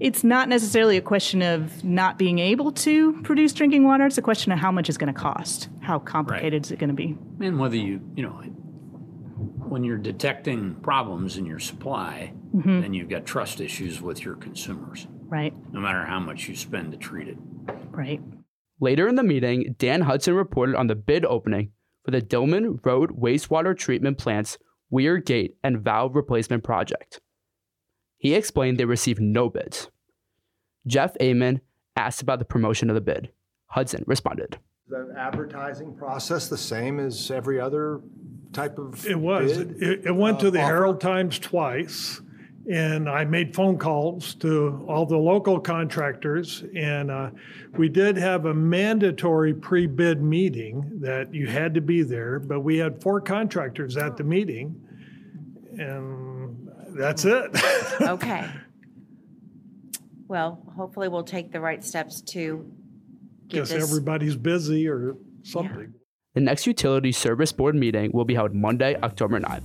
it's 0.00 0.24
not 0.24 0.48
necessarily 0.48 0.96
a 0.96 1.00
question 1.02 1.40
of 1.42 1.82
not 1.84 2.18
being 2.18 2.38
able 2.38 2.72
to 2.72 3.20
produce 3.22 3.52
drinking 3.52 3.84
water. 3.84 4.06
It's 4.06 4.18
a 4.18 4.22
question 4.22 4.52
of 4.52 4.58
how 4.58 4.72
much 4.72 4.88
it's 4.88 4.98
going 4.98 5.12
to 5.12 5.18
cost. 5.18 5.68
How 5.80 5.98
complicated 5.98 6.64
is 6.64 6.72
it 6.72 6.78
going 6.78 6.88
to 6.90 6.94
be? 6.94 7.16
and 7.40 7.58
whether 7.58 7.76
you, 7.76 8.00
you 8.16 8.22
know, 8.22 8.40
when 9.68 9.84
you're 9.84 9.98
detecting 9.98 10.74
problems 10.76 11.36
in 11.36 11.46
your 11.46 11.58
supply, 11.58 12.32
Mm-hmm. 12.54 12.82
then 12.82 12.94
you've 12.94 13.08
got 13.08 13.26
trust 13.26 13.60
issues 13.60 14.00
with 14.00 14.24
your 14.24 14.36
consumers, 14.36 15.08
Right. 15.28 15.52
no 15.72 15.80
matter 15.80 16.04
how 16.04 16.20
much 16.20 16.48
you 16.48 16.54
spend 16.54 16.92
to 16.92 16.96
treat 16.98 17.26
it. 17.26 17.36
Right. 17.90 18.20
Later 18.78 19.08
in 19.08 19.16
the 19.16 19.24
meeting, 19.24 19.74
Dan 19.76 20.02
Hudson 20.02 20.34
reported 20.34 20.76
on 20.76 20.86
the 20.86 20.94
bid 20.94 21.24
opening 21.24 21.72
for 22.04 22.12
the 22.12 22.22
Dillman 22.22 22.78
Road 22.86 23.10
Wastewater 23.20 23.76
Treatment 23.76 24.18
Plant's 24.18 24.56
Weir 24.88 25.18
Gate 25.18 25.56
and 25.64 25.80
Valve 25.80 26.14
Replacement 26.14 26.62
Project. 26.62 27.20
He 28.24 28.34
explained 28.34 28.78
they 28.78 28.86
received 28.86 29.20
no 29.20 29.50
bids. 29.50 29.90
Jeff 30.86 31.14
Amon 31.20 31.60
asked 31.94 32.22
about 32.22 32.38
the 32.38 32.46
promotion 32.46 32.88
of 32.88 32.94
the 32.94 33.02
bid. 33.02 33.28
Hudson 33.66 34.02
responded. 34.06 34.56
The 34.88 35.14
advertising 35.14 35.94
process 35.94 36.48
the 36.48 36.56
same 36.56 36.98
as 36.98 37.30
every 37.30 37.60
other 37.60 38.00
type 38.54 38.78
of 38.78 39.06
It 39.06 39.20
was. 39.20 39.58
bid? 39.58 39.82
It, 39.82 40.06
it 40.06 40.16
went 40.16 40.40
to 40.40 40.48
uh, 40.48 40.50
the 40.52 40.60
offer? 40.62 40.72
Herald 40.72 41.02
Times 41.02 41.38
twice, 41.38 42.22
and 42.70 43.10
I 43.10 43.26
made 43.26 43.54
phone 43.54 43.76
calls 43.76 44.34
to 44.36 44.86
all 44.88 45.04
the 45.04 45.18
local 45.18 45.60
contractors, 45.60 46.64
and 46.74 47.10
uh, 47.10 47.28
we 47.76 47.90
did 47.90 48.16
have 48.16 48.46
a 48.46 48.54
mandatory 48.54 49.52
pre-bid 49.52 50.22
meeting 50.22 50.90
that 51.00 51.34
you 51.34 51.46
had 51.46 51.74
to 51.74 51.82
be 51.82 52.02
there, 52.02 52.38
but 52.38 52.60
we 52.60 52.78
had 52.78 53.02
four 53.02 53.20
contractors 53.20 53.98
at 53.98 54.16
the 54.16 54.24
meeting, 54.24 54.80
and 55.78 56.33
that's 56.94 57.24
mm. 57.24 57.54
it. 57.54 58.00
Okay. 58.08 58.48
Well, 60.26 60.62
hopefully 60.76 61.08
we'll 61.08 61.22
take 61.22 61.52
the 61.52 61.60
right 61.60 61.84
steps 61.84 62.22
to 62.32 62.70
get 63.48 63.58
Guess 63.58 63.70
this. 63.70 63.82
everybody's 63.82 64.36
busy 64.36 64.88
or 64.88 65.16
something. 65.42 65.94
The 66.34 66.40
next 66.40 66.66
utility 66.66 67.12
service 67.12 67.52
board 67.52 67.76
meeting 67.76 68.10
will 68.12 68.24
be 68.24 68.34
held 68.34 68.54
Monday, 68.54 68.96
October 69.02 69.38
9th. 69.38 69.62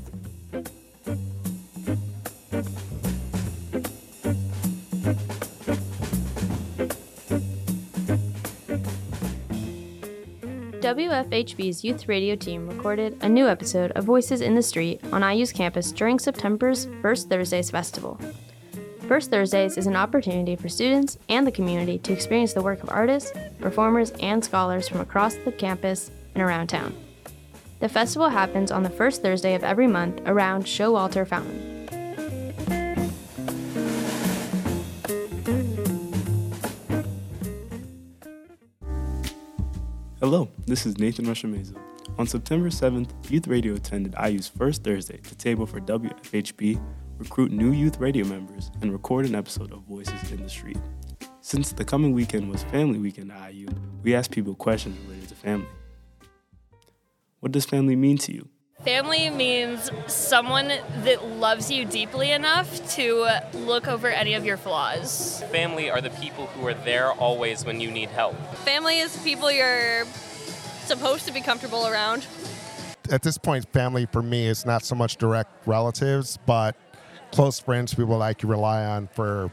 WFHB's 10.89 11.83
youth 11.83 12.07
radio 12.07 12.35
team 12.35 12.67
recorded 12.67 13.15
a 13.21 13.29
new 13.29 13.47
episode 13.47 13.91
of 13.91 14.05
Voices 14.05 14.41
in 14.41 14.55
the 14.55 14.63
Street 14.63 14.99
on 15.13 15.21
IU's 15.21 15.51
campus 15.51 15.91
during 15.91 16.17
September's 16.17 16.87
First 17.03 17.29
Thursdays 17.29 17.69
Festival. 17.69 18.19
First 19.07 19.29
Thursdays 19.29 19.77
is 19.77 19.85
an 19.85 19.95
opportunity 19.95 20.55
for 20.55 20.67
students 20.67 21.19
and 21.29 21.45
the 21.45 21.51
community 21.51 21.99
to 21.99 22.11
experience 22.11 22.53
the 22.53 22.63
work 22.63 22.81
of 22.81 22.89
artists, 22.89 23.31
performers, 23.59 24.09
and 24.19 24.43
scholars 24.43 24.89
from 24.89 24.99
across 24.99 25.35
the 25.35 25.51
campus 25.51 26.09
and 26.33 26.41
around 26.41 26.69
town. 26.69 26.95
The 27.81 27.89
festival 27.89 28.29
happens 28.29 28.71
on 28.71 28.81
the 28.81 28.89
first 28.89 29.21
Thursday 29.21 29.53
of 29.53 29.63
every 29.63 29.85
month 29.85 30.19
around 30.25 30.63
Showalter 30.63 31.27
Fountain. 31.27 31.68
This 40.69 40.85
is 40.85 40.99
Nathan 40.99 41.25
Rushameza. 41.25 41.75
On 42.19 42.27
September 42.27 42.69
7th, 42.69 43.09
Youth 43.31 43.47
Radio 43.47 43.73
attended 43.73 44.13
IU's 44.23 44.47
first 44.47 44.83
Thursday 44.83 45.17
to 45.17 45.35
table 45.35 45.65
for 45.65 45.79
WFHB, 45.79 46.79
recruit 47.17 47.51
new 47.51 47.71
youth 47.71 47.99
radio 47.99 48.23
members, 48.25 48.69
and 48.81 48.91
record 48.91 49.25
an 49.25 49.33
episode 49.33 49.73
of 49.73 49.81
Voices 49.81 50.31
in 50.31 50.43
the 50.43 50.49
Street. 50.49 50.77
Since 51.41 51.71
the 51.71 51.83
coming 51.83 52.13
weekend 52.13 52.51
was 52.51 52.61
Family 52.65 52.99
Weekend 52.99 53.31
at 53.31 53.55
IU, 53.55 53.67
we 54.03 54.13
asked 54.13 54.29
people 54.29 54.53
questions 54.53 54.95
related 55.07 55.29
to 55.29 55.35
family. 55.35 55.67
What 57.39 57.51
does 57.51 57.65
family 57.65 57.95
mean 57.95 58.19
to 58.19 58.33
you? 58.33 58.47
Family 58.85 59.29
means 59.31 59.89
someone 60.05 60.67
that 61.03 61.25
loves 61.25 61.71
you 61.71 61.83
deeply 61.83 62.31
enough 62.31 62.95
to 62.95 63.27
look 63.53 63.87
over 63.87 64.07
any 64.07 64.35
of 64.35 64.45
your 64.45 64.55
flaws. 64.55 65.43
Family 65.51 65.89
are 65.89 65.99
the 65.99 66.11
people 66.11 66.45
who 66.45 66.67
are 66.67 66.75
there 66.75 67.11
always 67.11 67.65
when 67.65 67.81
you 67.81 67.89
need 67.89 68.09
help. 68.09 68.35
Family 68.57 68.99
is 68.99 69.17
people 69.17 69.51
you're 69.51 70.05
supposed 70.89 71.27
to 71.27 71.31
be 71.31 71.39
comfortable 71.39 71.85
around. 71.85 72.25
At 73.11 73.21
this 73.21 73.37
point, 73.37 73.71
family 73.71 74.07
for 74.11 74.23
me 74.23 74.47
is 74.47 74.65
not 74.65 74.83
so 74.83 74.95
much 74.95 75.17
direct 75.17 75.67
relatives, 75.67 76.37
but 76.47 76.75
close 77.31 77.59
friends, 77.59 77.93
people 77.93 78.17
like 78.17 78.41
you 78.41 78.49
rely 78.49 78.83
on 78.85 79.07
for, 79.07 79.51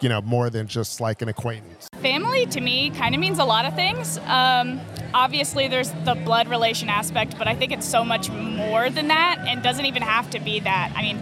you 0.00 0.08
know, 0.08 0.22
more 0.22 0.48
than 0.48 0.66
just 0.66 0.98
like 0.98 1.20
an 1.20 1.28
acquaintance. 1.28 1.88
Family 2.00 2.46
to 2.46 2.60
me 2.62 2.88
kind 2.88 3.14
of 3.14 3.20
means 3.20 3.38
a 3.38 3.44
lot 3.44 3.66
of 3.66 3.74
things. 3.74 4.16
Um, 4.26 4.80
obviously, 5.12 5.68
there's 5.68 5.90
the 6.04 6.14
blood 6.14 6.48
relation 6.48 6.88
aspect, 6.88 7.36
but 7.36 7.46
I 7.46 7.54
think 7.54 7.70
it's 7.72 7.86
so 7.86 8.02
much 8.02 8.30
more 8.30 8.88
than 8.88 9.08
that 9.08 9.44
and 9.46 9.62
doesn't 9.62 9.84
even 9.84 10.02
have 10.02 10.30
to 10.30 10.40
be 10.40 10.60
that. 10.60 10.92
I 10.96 11.02
mean, 11.02 11.20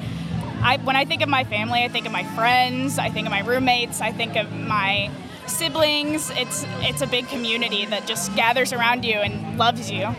I, 0.63 0.77
when 0.79 0.95
I 0.95 1.05
think 1.05 1.23
of 1.23 1.29
my 1.29 1.43
family, 1.43 1.83
I 1.83 1.89
think 1.89 2.07
of 2.07 2.13
my 2.13 2.25
friends, 2.37 3.01
I 3.01 3.11
think 3.11 3.27
of 3.27 3.33
my 3.33 3.41
roommates, 3.41 4.01
I 4.01 4.13
think 4.13 4.37
of 4.37 4.53
my 4.53 5.11
siblings. 5.49 6.31
It's 6.31 6.65
it's 6.81 7.03
a 7.03 7.07
big 7.07 7.29
community 7.29 7.87
that 7.87 8.07
just 8.07 8.35
gathers 8.37 8.73
around 8.73 9.05
you 9.05 9.15
and 9.15 9.59
loves 9.59 9.91
you. 9.91 10.15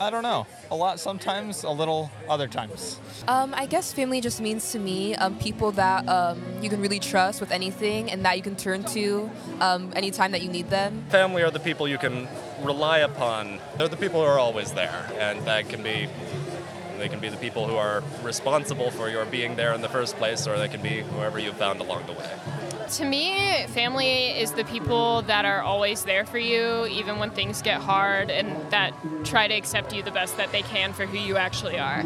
I 0.00 0.10
don't 0.10 0.22
know. 0.22 0.46
A 0.70 0.76
lot 0.76 1.00
sometimes, 1.00 1.64
a 1.64 1.70
little 1.70 2.10
other 2.28 2.46
times. 2.46 3.00
Um, 3.26 3.52
I 3.56 3.66
guess 3.66 3.92
family 3.92 4.20
just 4.20 4.40
means 4.40 4.70
to 4.72 4.78
me 4.78 5.16
um, 5.16 5.36
people 5.38 5.72
that 5.72 6.08
um, 6.08 6.40
you 6.62 6.70
can 6.70 6.80
really 6.80 7.00
trust 7.00 7.40
with 7.40 7.50
anything 7.50 8.10
and 8.10 8.24
that 8.24 8.36
you 8.36 8.42
can 8.42 8.54
turn 8.54 8.84
to 8.84 9.28
um, 9.60 9.92
anytime 9.96 10.30
that 10.32 10.42
you 10.42 10.48
need 10.48 10.70
them. 10.70 11.04
Family 11.10 11.42
are 11.42 11.50
the 11.50 11.58
people 11.58 11.88
you 11.88 11.98
can 11.98 12.28
rely 12.62 12.98
upon. 12.98 13.58
They're 13.76 13.88
the 13.88 13.96
people 13.96 14.20
who 14.20 14.26
are 14.26 14.38
always 14.38 14.72
there, 14.72 15.10
and 15.18 15.44
that 15.46 15.68
can 15.68 15.82
be 15.82 16.08
they 16.98 17.08
can 17.08 17.20
be 17.20 17.28
the 17.28 17.36
people 17.36 17.66
who 17.66 17.76
are 17.76 18.02
responsible 18.22 18.90
for 18.90 19.08
your 19.08 19.24
being 19.24 19.54
there 19.56 19.72
in 19.72 19.80
the 19.80 19.88
first 19.88 20.16
place, 20.16 20.46
or 20.46 20.58
they 20.58 20.68
can 20.68 20.82
be 20.82 21.00
whoever 21.00 21.38
you 21.38 21.52
found 21.52 21.80
along 21.80 22.06
the 22.06 22.12
way. 22.12 22.30
To 22.92 23.04
me, 23.04 23.66
family 23.68 24.30
is 24.30 24.52
the 24.52 24.64
people 24.64 25.20
that 25.22 25.44
are 25.44 25.60
always 25.60 26.04
there 26.04 26.24
for 26.24 26.38
you, 26.38 26.86
even 26.86 27.18
when 27.18 27.30
things 27.30 27.60
get 27.60 27.82
hard, 27.82 28.30
and 28.30 28.48
that 28.72 28.94
try 29.24 29.46
to 29.46 29.54
accept 29.54 29.94
you 29.94 30.02
the 30.02 30.10
best 30.10 30.38
that 30.38 30.52
they 30.52 30.62
can 30.62 30.94
for 30.94 31.04
who 31.04 31.18
you 31.18 31.36
actually 31.36 31.78
are. 31.78 32.02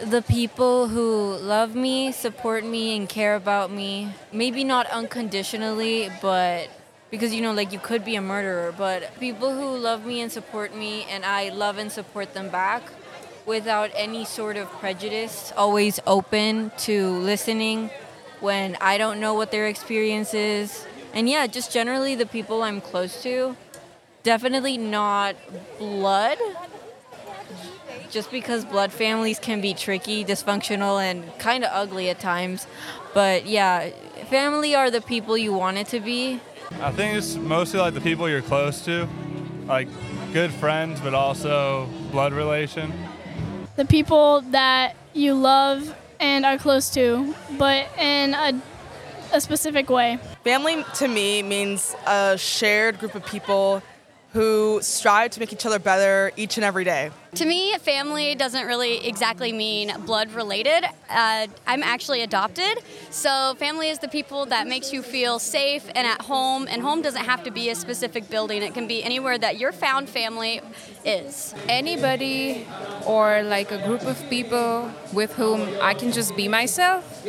The 0.00 0.20
people 0.20 0.88
who 0.88 1.36
love 1.36 1.76
me, 1.76 2.10
support 2.10 2.64
me, 2.64 2.96
and 2.96 3.08
care 3.08 3.36
about 3.36 3.70
me. 3.70 4.12
Maybe 4.32 4.64
not 4.64 4.90
unconditionally, 4.90 6.10
but 6.20 6.68
because 7.10 7.32
you 7.32 7.40
know, 7.40 7.52
like 7.52 7.72
you 7.72 7.78
could 7.78 8.04
be 8.04 8.16
a 8.16 8.20
murderer, 8.20 8.74
but 8.76 9.18
people 9.20 9.54
who 9.54 9.78
love 9.78 10.04
me 10.04 10.20
and 10.20 10.32
support 10.32 10.74
me, 10.74 11.06
and 11.08 11.24
I 11.24 11.50
love 11.50 11.78
and 11.78 11.92
support 11.92 12.34
them 12.34 12.48
back 12.48 12.82
without 13.46 13.90
any 13.94 14.24
sort 14.24 14.56
of 14.56 14.68
prejudice, 14.72 15.52
always 15.56 16.00
open 16.06 16.72
to 16.78 17.08
listening 17.18 17.90
when 18.40 18.76
I 18.80 18.98
don't 18.98 19.20
know 19.20 19.34
what 19.34 19.50
their 19.50 19.66
experience 19.66 20.34
is. 20.34 20.86
And 21.12 21.28
yeah, 21.28 21.46
just 21.46 21.72
generally 21.72 22.14
the 22.14 22.26
people 22.26 22.62
I'm 22.62 22.80
close 22.80 23.22
to. 23.22 23.56
Definitely 24.22 24.76
not 24.76 25.36
blood, 25.78 26.38
just 28.10 28.30
because 28.30 28.64
blood 28.64 28.92
families 28.92 29.38
can 29.38 29.60
be 29.60 29.74
tricky, 29.74 30.24
dysfunctional, 30.24 31.02
and 31.02 31.24
kind 31.38 31.64
of 31.64 31.70
ugly 31.72 32.10
at 32.10 32.20
times. 32.20 32.66
But 33.14 33.46
yeah, 33.46 33.90
family 34.28 34.74
are 34.74 34.90
the 34.90 35.00
people 35.00 35.38
you 35.38 35.52
want 35.52 35.78
it 35.78 35.86
to 35.88 36.00
be. 36.00 36.40
I 36.80 36.92
think 36.92 37.16
it's 37.16 37.36
mostly 37.36 37.80
like 37.80 37.94
the 37.94 38.00
people 38.00 38.28
you're 38.28 38.42
close 38.42 38.84
to, 38.84 39.08
like 39.66 39.88
good 40.32 40.52
friends, 40.52 41.00
but 41.00 41.14
also 41.14 41.88
blood 42.10 42.32
relation. 42.32 42.92
The 43.76 43.86
people 43.86 44.42
that 44.50 44.94
you 45.14 45.34
love 45.34 45.94
and 46.20 46.44
are 46.44 46.58
close 46.58 46.90
to, 46.90 47.34
but 47.58 47.86
in 47.98 48.34
a, 48.34 48.60
a 49.32 49.40
specific 49.40 49.88
way. 49.90 50.18
Family 50.44 50.84
to 50.94 51.08
me 51.08 51.42
means 51.42 51.94
a 52.06 52.36
shared 52.38 52.98
group 52.98 53.14
of 53.14 53.24
people 53.26 53.82
who 54.32 54.78
strive 54.82 55.30
to 55.30 55.40
make 55.40 55.52
each 55.52 55.64
other 55.64 55.78
better 55.78 56.32
each 56.36 56.58
and 56.58 56.64
every 56.64 56.84
day. 56.84 57.10
To 57.36 57.46
me, 57.46 57.74
family 57.78 58.34
doesn't 58.34 58.66
really 58.66 59.06
exactly 59.06 59.52
mean 59.52 59.92
blood 60.04 60.32
related. 60.32 60.84
Uh, 61.08 61.46
I'm 61.66 61.82
actually 61.82 62.22
adopted, 62.22 62.78
so 63.10 63.54
family 63.58 63.88
is 63.88 64.00
the 64.00 64.08
people 64.08 64.46
that 64.46 64.66
makes 64.66 64.92
you 64.92 65.02
feel 65.02 65.38
safe 65.38 65.88
and 65.94 66.06
at 66.06 66.22
home. 66.22 66.66
And 66.68 66.82
home 66.82 67.00
doesn't 67.00 67.24
have 67.24 67.42
to 67.44 67.50
be 67.50 67.70
a 67.70 67.74
specific 67.74 68.28
building; 68.28 68.62
it 68.62 68.74
can 68.74 68.86
be 68.86 69.02
anywhere 69.02 69.38
that 69.38 69.58
your 69.58 69.72
found 69.72 70.08
family 70.08 70.60
is. 71.04 71.54
Anybody 71.68 72.66
or 73.06 73.42
like 73.42 73.70
a 73.72 73.78
group 73.86 74.02
of 74.02 74.22
people 74.28 74.90
with 75.12 75.32
whom 75.34 75.68
I 75.80 75.94
can 75.94 76.12
just 76.12 76.36
be 76.36 76.48
myself, 76.48 77.26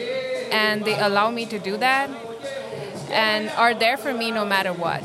and 0.51 0.83
they 0.83 0.99
allow 0.99 1.31
me 1.31 1.45
to 1.45 1.59
do 1.59 1.77
that, 1.77 2.09
and 3.09 3.49
are 3.51 3.73
there 3.73 3.95
for 3.95 4.13
me 4.13 4.31
no 4.31 4.45
matter 4.45 4.73
what. 4.73 5.03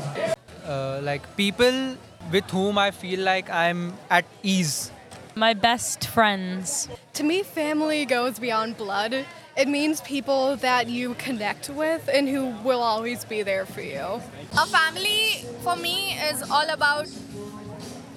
Uh, 0.65 0.99
like 1.03 1.21
people 1.37 1.95
with 2.31 2.49
whom 2.49 2.77
I 2.77 2.89
feel 2.89 3.19
like 3.19 3.49
I'm 3.51 3.93
at 4.09 4.25
ease. 4.41 4.91
My 5.35 5.53
best 5.53 6.07
friends. 6.07 6.89
To 7.13 7.23
me, 7.23 7.43
family 7.43 8.05
goes 8.05 8.39
beyond 8.39 8.77
blood. 8.77 9.25
It 9.55 9.67
means 9.67 10.01
people 10.01 10.55
that 10.57 10.89
you 10.89 11.13
connect 11.15 11.69
with 11.69 12.09
and 12.11 12.27
who 12.27 12.47
will 12.63 12.81
always 12.81 13.23
be 13.25 13.43
there 13.43 13.65
for 13.65 13.81
you. 13.81 14.21
A 14.57 14.65
family 14.65 15.45
for 15.61 15.75
me 15.75 16.17
is 16.29 16.41
all 16.49 16.67
about 16.69 17.07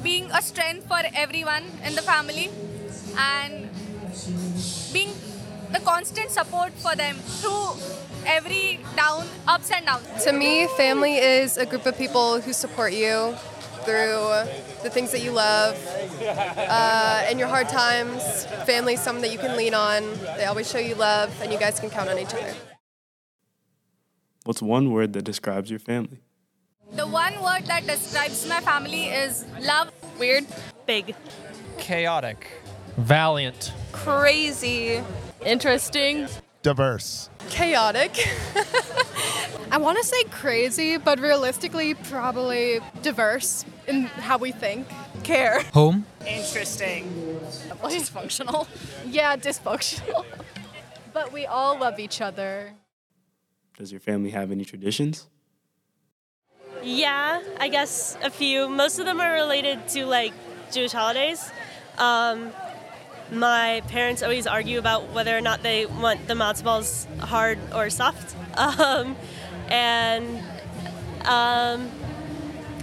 being 0.02 0.30
a 0.32 0.40
strength 0.40 0.88
for 0.88 1.00
everyone 1.14 1.64
in 1.84 1.94
the 1.96 2.02
family 2.02 2.50
and 3.18 3.68
being 4.92 5.10
the 5.70 5.80
constant 5.80 6.30
support 6.30 6.72
for 6.72 6.96
them 6.96 7.16
through 7.16 7.74
every 8.26 8.80
down 8.96 9.26
ups 9.46 9.70
and 9.70 9.86
downs. 9.86 10.24
To 10.24 10.32
me, 10.32 10.66
family 10.76 11.16
is 11.16 11.56
a 11.56 11.66
group 11.66 11.86
of 11.86 11.96
people 11.96 12.40
who 12.40 12.52
support 12.52 12.92
you 12.92 13.34
through 13.84 14.44
the 14.82 14.90
things 14.90 15.12
that 15.12 15.22
you 15.22 15.30
love. 15.30 15.76
Uh, 16.22 17.26
in 17.30 17.38
your 17.38 17.48
hard 17.48 17.68
times, 17.68 18.44
family 18.66 18.94
is 18.94 19.00
someone 19.00 19.22
that 19.22 19.32
you 19.32 19.38
can 19.38 19.56
lean 19.56 19.74
on. 19.74 20.02
They 20.36 20.44
always 20.44 20.70
show 20.70 20.78
you 20.78 20.94
love, 20.94 21.34
and 21.40 21.52
you 21.52 21.58
guys 21.58 21.80
can 21.80 21.88
count 21.88 22.08
on 22.10 22.18
each 22.18 22.34
other. 22.34 22.54
What's 24.44 24.62
one 24.62 24.90
word 24.92 25.12
that 25.14 25.24
describes 25.24 25.70
your 25.70 25.78
family? 25.78 26.20
The 26.92 27.06
one 27.06 27.42
word 27.42 27.66
that 27.66 27.86
describes 27.86 28.48
my 28.48 28.60
family 28.60 29.06
is 29.06 29.44
love. 29.60 29.90
Weird. 30.18 30.46
Big. 30.86 31.14
Chaotic. 31.76 32.46
Valiant. 32.96 33.72
Crazy. 33.92 35.02
Interesting. 35.44 36.28
Diverse. 36.62 37.30
Chaotic. 37.50 38.28
I 39.70 39.78
want 39.78 39.98
to 39.98 40.04
say 40.04 40.22
crazy, 40.24 40.96
but 40.96 41.20
realistically, 41.20 41.94
probably 41.94 42.80
diverse 43.02 43.64
in 43.86 44.04
how 44.04 44.38
we 44.38 44.50
think. 44.50 44.86
Care. 45.22 45.62
Home. 45.74 46.04
Interesting. 46.26 47.40
Dysfunctional. 47.82 48.66
Yeah, 49.06 49.36
dysfunctional. 49.36 50.24
but 51.14 51.32
we 51.32 51.46
all 51.46 51.78
love 51.78 51.98
each 51.98 52.20
other. 52.20 52.74
Does 53.78 53.90
your 53.90 54.00
family 54.00 54.30
have 54.30 54.50
any 54.50 54.64
traditions? 54.64 55.28
Yeah, 56.82 57.42
I 57.58 57.68
guess 57.68 58.18
a 58.22 58.30
few. 58.30 58.68
Most 58.68 58.98
of 58.98 59.06
them 59.06 59.20
are 59.20 59.32
related 59.32 59.88
to 59.88 60.04
like 60.06 60.32
Jewish 60.72 60.92
holidays. 60.92 61.50
Um, 61.96 62.52
my 63.30 63.82
parents 63.88 64.22
always 64.22 64.46
argue 64.46 64.78
about 64.78 65.12
whether 65.12 65.36
or 65.36 65.40
not 65.40 65.62
they 65.62 65.86
want 65.86 66.26
the 66.26 66.34
matzo 66.34 66.64
balls 66.64 67.06
hard 67.20 67.58
or 67.74 67.90
soft. 67.90 68.36
Um, 68.58 69.14
and 69.68 70.26
um, 71.20 71.88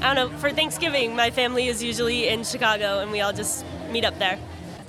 I 0.02 0.14
don't 0.14 0.16
know. 0.16 0.38
For 0.38 0.52
Thanksgiving, 0.52 1.16
my 1.16 1.32
family 1.32 1.68
is 1.68 1.84
usually 1.84 2.30
in 2.30 2.46
Chicago, 2.46 3.00
and 3.00 3.12
we 3.12 3.20
all 3.20 3.34
just 3.34 3.66
meet 3.92 4.06
up 4.06 4.18
there. 4.18 4.40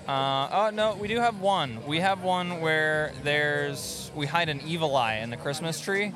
Uh, 0.07 0.49
oh 0.53 0.71
no, 0.73 0.95
we 0.95 1.09
do 1.09 1.19
have 1.19 1.41
one. 1.41 1.85
We 1.87 1.99
have 1.99 2.23
one 2.23 2.61
where 2.61 3.13
there's 3.25 4.13
we 4.15 4.27
hide 4.27 4.49
an 4.49 4.61
evil 4.65 4.95
eye 4.95 5.17
in 5.17 5.31
the 5.31 5.37
Christmas 5.37 5.81
tree. 5.81 6.13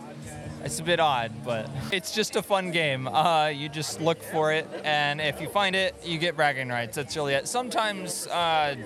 It's 0.64 0.78
a 0.78 0.82
bit 0.82 1.00
odd, 1.00 1.32
but 1.44 1.68
it's 1.92 2.12
just 2.12 2.36
a 2.36 2.42
fun 2.42 2.70
game. 2.70 3.08
Uh, 3.08 3.48
you 3.48 3.68
just 3.68 4.00
look 4.00 4.22
for 4.22 4.52
it, 4.52 4.68
and 4.84 5.20
if 5.20 5.40
you 5.40 5.48
find 5.48 5.74
it, 5.74 5.94
you 6.04 6.18
get 6.18 6.36
bragging 6.36 6.68
rights. 6.68 6.96
That's 6.96 7.16
really 7.16 7.34
it. 7.34 7.48
Sometimes, 7.48 8.26
uh, 8.28 8.76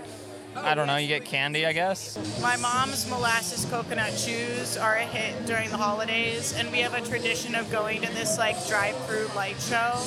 I 0.57 0.75
don't 0.75 0.87
know, 0.87 0.97
you 0.97 1.09
get 1.09 1.25
candy, 1.25 1.67
I 1.67 1.73
guess. 1.73 2.17
My 2.41 2.57
mom's 2.57 3.09
molasses 3.09 3.65
coconut 3.71 4.17
chews 4.17 4.77
are 4.77 4.95
a 4.95 5.03
hit 5.03 5.47
during 5.47 5.71
the 5.71 5.77
holidays, 5.77 6.55
and 6.57 6.71
we 6.71 6.79
have 6.79 6.95
a 6.95 7.01
tradition 7.01 7.55
of 7.55 7.71
going 7.71 8.03
to 8.03 8.09
this 8.15 8.39
like 8.39 8.67
drive-through 8.69 9.29
light 9.35 9.61
show. 9.61 10.01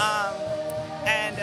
Um, 0.00 0.34
and 1.06 1.38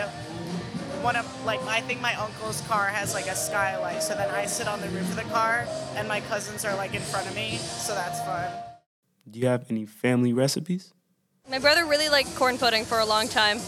one 1.02 1.16
of 1.16 1.44
like 1.46 1.62
I 1.62 1.80
think 1.80 2.00
my 2.00 2.14
uncle's 2.14 2.60
car 2.62 2.86
has 2.86 3.14
like 3.14 3.26
a 3.26 3.34
skylight, 3.34 4.02
so 4.02 4.14
then 4.14 4.30
I 4.30 4.46
sit 4.46 4.68
on 4.68 4.80
the 4.80 4.88
roof 4.88 5.08
of 5.10 5.16
the 5.16 5.30
car, 5.32 5.66
and 5.94 6.08
my 6.08 6.20
cousins 6.22 6.64
are 6.64 6.74
like 6.74 6.94
in 6.94 7.02
front 7.02 7.28
of 7.28 7.34
me, 7.34 7.56
so 7.56 7.94
that's 7.94 8.20
fun. 8.20 8.50
Do 9.30 9.38
you 9.38 9.46
have 9.46 9.70
any 9.70 9.86
family 9.86 10.32
recipes? 10.32 10.92
My 11.48 11.58
brother 11.58 11.84
really 11.84 12.08
liked 12.08 12.34
corn 12.36 12.58
pudding 12.58 12.84
for 12.84 12.98
a 12.98 13.04
long 13.04 13.28
time. 13.28 13.60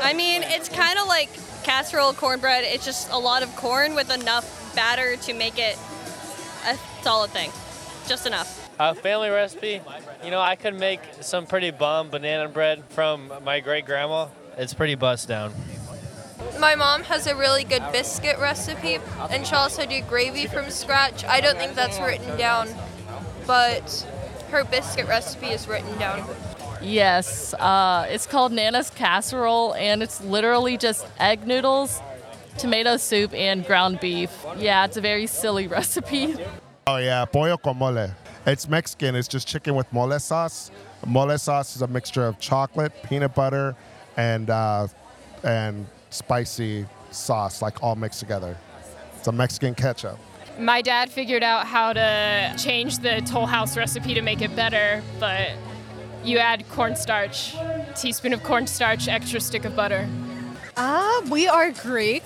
I 0.00 0.12
mean, 0.12 0.42
it's 0.44 0.68
kind 0.68 0.98
of 0.98 1.08
like 1.08 1.30
casserole 1.68 2.14
cornbread. 2.14 2.64
It's 2.64 2.82
just 2.82 3.10
a 3.10 3.18
lot 3.18 3.42
of 3.42 3.54
corn 3.54 3.94
with 3.94 4.10
enough 4.10 4.74
batter 4.74 5.16
to 5.16 5.34
make 5.34 5.58
it 5.58 5.76
a 6.66 6.78
solid 7.02 7.30
thing. 7.30 7.50
Just 8.06 8.26
enough. 8.26 8.70
A 8.80 8.94
family 8.94 9.28
recipe, 9.28 9.82
you 10.24 10.30
know, 10.30 10.40
I 10.40 10.56
could 10.56 10.80
make 10.80 11.00
some 11.20 11.44
pretty 11.44 11.70
bomb 11.70 12.08
banana 12.08 12.48
bread 12.48 12.82
from 12.88 13.30
my 13.44 13.60
great 13.60 13.84
grandma. 13.84 14.28
It's 14.56 14.72
pretty 14.72 14.94
bust 14.94 15.28
down. 15.28 15.52
My 16.58 16.74
mom 16.74 17.02
has 17.02 17.26
a 17.26 17.36
really 17.36 17.64
good 17.64 17.82
biscuit 17.92 18.38
recipe, 18.38 18.98
and 19.30 19.46
she 19.46 19.54
also 19.54 19.84
do 19.84 20.00
gravy 20.00 20.46
from 20.46 20.70
scratch. 20.70 21.22
I 21.26 21.42
don't 21.42 21.58
think 21.58 21.74
that's 21.74 22.00
written 22.00 22.38
down, 22.38 22.70
but 23.46 24.06
her 24.50 24.64
biscuit 24.64 25.06
recipe 25.06 25.48
is 25.48 25.68
written 25.68 25.98
down. 25.98 26.26
Yes, 26.82 27.54
uh, 27.54 28.06
it's 28.08 28.26
called 28.26 28.52
Nana's 28.52 28.90
casserole, 28.90 29.74
and 29.74 30.02
it's 30.02 30.20
literally 30.22 30.76
just 30.76 31.06
egg 31.18 31.46
noodles, 31.46 32.00
tomato 32.56 32.96
soup, 32.96 33.32
and 33.34 33.66
ground 33.66 34.00
beef. 34.00 34.30
Yeah, 34.56 34.84
it's 34.84 34.96
a 34.96 35.00
very 35.00 35.26
silly 35.26 35.66
recipe. 35.78 36.36
Oh 36.86 36.96
yeah, 36.96 37.24
pollo 37.24 37.56
con 37.56 37.76
mole. 37.76 38.08
It's 38.46 38.68
Mexican. 38.68 39.14
It's 39.14 39.28
just 39.28 39.46
chicken 39.46 39.74
with 39.74 39.92
mole 39.92 40.18
sauce. 40.18 40.70
Mole 41.06 41.36
sauce 41.36 41.76
is 41.76 41.82
a 41.82 41.86
mixture 41.86 42.26
of 42.26 42.38
chocolate, 42.38 42.92
peanut 43.02 43.34
butter, 43.34 43.76
and 44.16 44.48
uh, 44.50 44.86
and 45.42 45.86
spicy 46.10 46.86
sauce, 47.10 47.60
like 47.60 47.82
all 47.82 47.96
mixed 47.96 48.20
together. 48.20 48.56
It's 49.16 49.28
a 49.28 49.32
Mexican 49.32 49.74
ketchup. 49.74 50.18
My 50.58 50.82
dad 50.82 51.10
figured 51.10 51.44
out 51.44 51.66
how 51.66 51.92
to 51.92 52.54
change 52.58 52.98
the 52.98 53.22
Toll 53.24 53.46
House 53.46 53.76
recipe 53.76 54.14
to 54.14 54.22
make 54.22 54.42
it 54.42 54.54
better, 54.56 55.02
but 55.20 55.52
you 56.24 56.38
add 56.38 56.68
cornstarch, 56.70 57.54
teaspoon 57.96 58.32
of 58.32 58.42
cornstarch, 58.42 59.08
extra 59.08 59.40
stick 59.40 59.64
of 59.64 59.74
butter. 59.74 60.08
Ah, 60.76 61.22
we 61.30 61.48
are 61.48 61.70
Greek. 61.72 62.24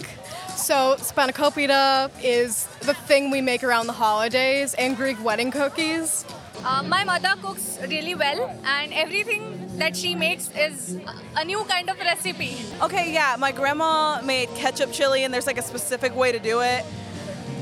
So 0.57 0.97
spanakopita 0.99 2.11
is 2.23 2.67
the 2.81 2.95
thing 2.95 3.31
we 3.31 3.41
make 3.41 3.65
around 3.65 3.87
the 3.87 3.95
holidays 3.95 4.75
and 4.75 4.97
Greek 4.97 5.23
wedding 5.25 5.51
cookies. 5.51 6.25
Uh, 6.65 6.83
my 6.83 7.03
mother 7.03 7.35
cooks 7.43 7.79
really 7.89 8.15
well, 8.15 8.55
and 8.65 8.93
everything 8.93 9.59
that 9.79 9.97
she 9.97 10.15
makes 10.15 10.51
is 10.57 11.01
a 11.37 11.45
new 11.45 11.65
kind 11.65 11.91
of 11.91 11.99
recipe. 11.99 12.57
Okay, 12.81 13.13
yeah, 13.13 13.35
my 13.39 13.51
grandma 13.51 14.21
made 14.23 14.49
ketchup 14.51 14.93
chili, 14.93 15.25
and 15.25 15.35
there's 15.35 15.47
like 15.47 15.59
a 15.59 15.63
specific 15.63 16.15
way 16.15 16.31
to 16.31 16.39
do 16.39 16.61
it. 16.61 16.85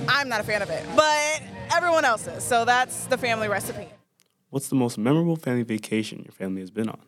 I'm 0.08 0.28
not 0.28 0.40
a 0.40 0.44
fan 0.44 0.60
of 0.60 0.68
it, 0.68 0.84
but 0.96 1.42
everyone 1.74 2.04
else 2.04 2.26
is. 2.26 2.44
So 2.44 2.64
that's 2.64 3.06
the 3.06 3.16
family 3.16 3.48
recipe. 3.48 3.88
What's 4.50 4.66
the 4.66 4.74
most 4.74 4.98
memorable 4.98 5.36
family 5.36 5.62
vacation 5.62 6.22
your 6.24 6.32
family 6.32 6.60
has 6.60 6.72
been 6.72 6.88
on? 6.88 6.98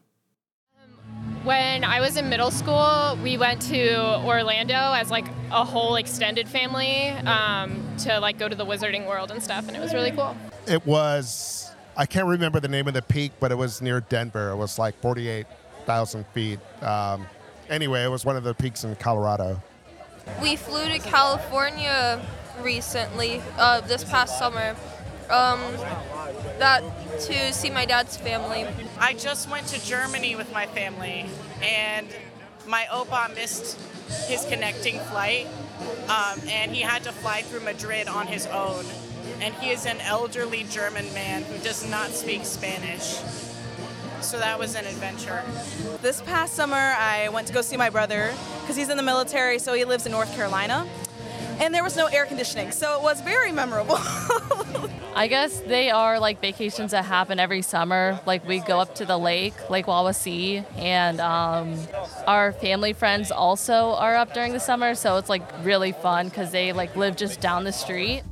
When 1.42 1.83
I 1.83 2.00
was 2.00 2.16
in 2.16 2.28
middle 2.28 2.52
school, 2.52 3.18
we 3.20 3.37
went 3.37 3.61
to 3.62 4.20
Orlando 4.24 4.92
as 4.92 5.11
like 5.11 5.26
a 5.50 5.64
whole 5.64 5.96
extended 5.96 6.48
family 6.48 7.09
um, 7.09 7.83
to 7.98 8.20
like 8.20 8.38
go 8.38 8.48
to 8.48 8.55
the 8.55 8.64
Wizarding 8.64 9.09
World 9.09 9.33
and 9.33 9.42
stuff, 9.42 9.66
and 9.66 9.76
it 9.76 9.81
was 9.81 9.92
really 9.92 10.12
cool. 10.12 10.37
It 10.68 10.87
was, 10.87 11.72
I 11.96 12.07
can't 12.07 12.28
remember 12.28 12.61
the 12.61 12.68
name 12.68 12.87
of 12.87 12.94
the 12.94 13.02
peak, 13.02 13.33
but 13.40 13.50
it 13.50 13.57
was 13.57 13.83
near 13.83 14.00
Denver. 14.02 14.50
It 14.50 14.57
was 14.57 14.78
like 14.78 14.94
48,000 15.00 16.24
feet. 16.28 16.61
Um, 16.81 17.26
anyway, 17.68 18.05
it 18.05 18.09
was 18.09 18.24
one 18.24 18.37
of 18.37 18.44
the 18.44 18.55
peaks 18.55 18.85
in 18.85 18.94
Colorado. 18.94 19.61
We 20.40 20.55
flew 20.55 20.87
to 20.87 21.00
California 21.00 22.24
recently, 22.61 23.42
uh, 23.59 23.81
this 23.81 24.05
past 24.05 24.38
summer, 24.38 24.76
um, 25.32 25.60
that 26.58 26.82
to 27.20 27.52
see 27.52 27.70
my 27.70 27.84
dad's 27.86 28.16
family. 28.16 28.66
I 28.98 29.14
just 29.14 29.50
went 29.50 29.66
to 29.68 29.84
Germany 29.84 30.36
with 30.36 30.52
my 30.52 30.66
family, 30.66 31.26
and 31.62 32.06
my 32.66 32.86
opa 32.92 33.34
missed 33.34 33.80
his 34.28 34.44
connecting 34.44 35.00
flight, 35.00 35.46
um, 36.08 36.40
and 36.48 36.70
he 36.70 36.82
had 36.82 37.02
to 37.04 37.12
fly 37.12 37.42
through 37.42 37.60
Madrid 37.60 38.08
on 38.08 38.26
his 38.26 38.46
own. 38.46 38.84
And 39.40 39.54
he 39.54 39.70
is 39.70 39.86
an 39.86 40.00
elderly 40.02 40.64
German 40.64 41.12
man 41.14 41.42
who 41.44 41.58
does 41.58 41.88
not 41.88 42.10
speak 42.10 42.44
Spanish. 42.44 43.18
so 44.20 44.38
that 44.38 44.58
was 44.58 44.74
an 44.74 44.84
adventure. 44.86 45.42
This 46.00 46.20
past 46.22 46.54
summer, 46.54 46.76
I 46.76 47.28
went 47.30 47.46
to 47.48 47.52
go 47.52 47.62
see 47.62 47.76
my 47.76 47.90
brother 47.90 48.32
because 48.60 48.76
he's 48.76 48.88
in 48.88 48.96
the 48.96 49.02
military, 49.02 49.58
so 49.58 49.74
he 49.74 49.84
lives 49.84 50.06
in 50.06 50.12
North 50.12 50.32
Carolina. 50.34 50.86
And 51.58 51.74
there 51.74 51.82
was 51.82 51.96
no 51.96 52.06
air 52.06 52.26
conditioning, 52.26 52.70
so 52.70 52.96
it 52.96 53.02
was 53.02 53.20
very 53.20 53.52
memorable. 53.52 53.98
I 55.14 55.27
guess 55.27 55.61
they 55.61 55.90
are 55.90 56.18
like 56.18 56.40
vacations 56.40 56.92
that 56.92 57.05
happen 57.05 57.38
every 57.38 57.61
summer. 57.61 58.18
Like 58.25 58.46
we 58.48 58.61
go 58.61 58.81
up 58.81 58.94
to 58.94 59.05
the 59.05 59.18
lake, 59.18 59.53
Lake 59.68 59.85
Wawasee, 59.85 60.64
and 60.79 61.20
um, 61.20 61.77
our 62.27 62.53
family 62.53 62.94
friends 62.94 63.31
also 63.31 63.92
are 63.92 64.16
up 64.16 64.33
during 64.33 64.55
the 64.55 64.61
summer. 64.61 64.94
So 64.94 65.18
it's 65.18 65.29
like 65.29 65.42
really 65.64 65.92
fun 65.92 66.29
because 66.29 66.51
they 66.51 66.72
like 66.72 66.96
live 66.96 67.16
just 67.16 67.42
down 67.42 67.64
the 67.64 67.72
street. 67.72 68.22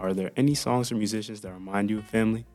Are 0.00 0.14
there 0.14 0.30
any 0.34 0.54
songs 0.54 0.90
or 0.90 0.94
musicians 0.94 1.42
that 1.42 1.52
remind 1.52 1.90
you 1.90 1.98
of 1.98 2.04
family? 2.06 2.46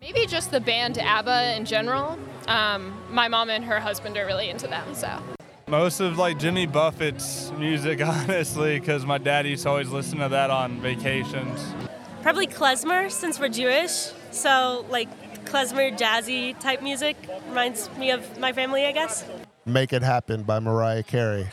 Maybe 0.00 0.26
just 0.26 0.52
the 0.52 0.60
band 0.60 0.96
ABBA 0.96 1.56
in 1.56 1.64
general. 1.64 2.16
Um, 2.46 2.94
my 3.10 3.26
mom 3.26 3.50
and 3.50 3.64
her 3.64 3.80
husband 3.80 4.16
are 4.16 4.26
really 4.26 4.48
into 4.48 4.68
them, 4.68 4.94
so. 4.94 5.20
Most 5.66 5.98
of 5.98 6.16
like 6.16 6.38
Jimmy 6.38 6.66
Buffett's 6.66 7.50
music, 7.58 8.00
honestly, 8.04 8.78
because 8.78 9.04
my 9.04 9.18
dad 9.18 9.44
used 9.46 9.64
to 9.64 9.70
always 9.70 9.90
listen 9.90 10.18
to 10.20 10.28
that 10.28 10.50
on 10.50 10.80
vacations. 10.80 11.74
Probably 12.22 12.46
klezmer 12.46 13.10
since 13.10 13.40
we're 13.40 13.48
Jewish. 13.48 14.12
So 14.30 14.86
like 14.88 15.08
klezmer 15.44 15.96
jazzy 15.98 16.58
type 16.60 16.80
music 16.80 17.16
reminds 17.48 17.90
me 17.98 18.12
of 18.12 18.38
my 18.38 18.52
family, 18.52 18.86
I 18.86 18.92
guess. 18.92 19.24
Make 19.66 19.92
It 19.92 20.02
Happen 20.02 20.44
by 20.44 20.60
Mariah 20.60 21.02
Carey. 21.02 21.48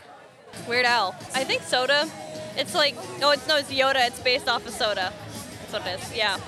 Weird 0.68 0.86
Al. 0.86 1.16
I 1.34 1.42
think 1.42 1.62
Soda. 1.62 2.08
It's 2.56 2.74
like 2.76 2.94
no, 3.18 3.32
it's 3.32 3.46
no, 3.48 3.56
it's 3.56 3.72
Yoda. 3.72 4.06
It's 4.06 4.20
based 4.20 4.48
off 4.48 4.66
of 4.66 4.72
Soda. 4.72 5.12
That's 5.60 5.72
what 5.72 5.86
it 5.86 6.00
is. 6.00 6.16
Yeah, 6.16 6.38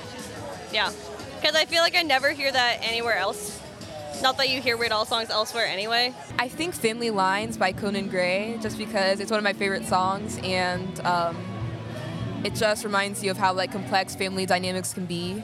yeah. 0.73 0.93
Because 1.41 1.55
I 1.55 1.65
feel 1.67 1.83
like 1.83 1.97
I 1.97 2.03
never 2.03 2.31
hear 2.31 2.51
that 2.51 2.79
anywhere 2.83 3.17
else. 3.17 3.61
Not 4.23 4.37
that 4.39 4.49
you 4.49 4.61
hear 4.61 4.77
Weird 4.77 4.91
Al 4.91 5.07
songs 5.07 5.31
elsewhere 5.31 5.67
anyway. 5.67 6.13
I 6.39 6.49
think 6.49 6.75
Family 6.75 7.11
Lines 7.11 7.57
by 7.57 7.73
Conan 7.73 8.09
Gray, 8.09 8.59
just 8.61 8.77
because 8.77 9.21
it's 9.21 9.31
one 9.31 9.39
of 9.39 9.45
my 9.45 9.53
favorite 9.53 9.85
songs 9.85 10.41
and 10.43 10.99
um, 11.07 11.37
it 12.45 12.55
just 12.55 12.85
reminds 12.85 13.23
you 13.23 13.31
of 13.31 13.37
how 13.37 13.53
like 13.53 13.71
complex 13.71 14.17
family 14.17 14.47
dynamics 14.47 14.93
can 14.93 15.07
be. 15.07 15.43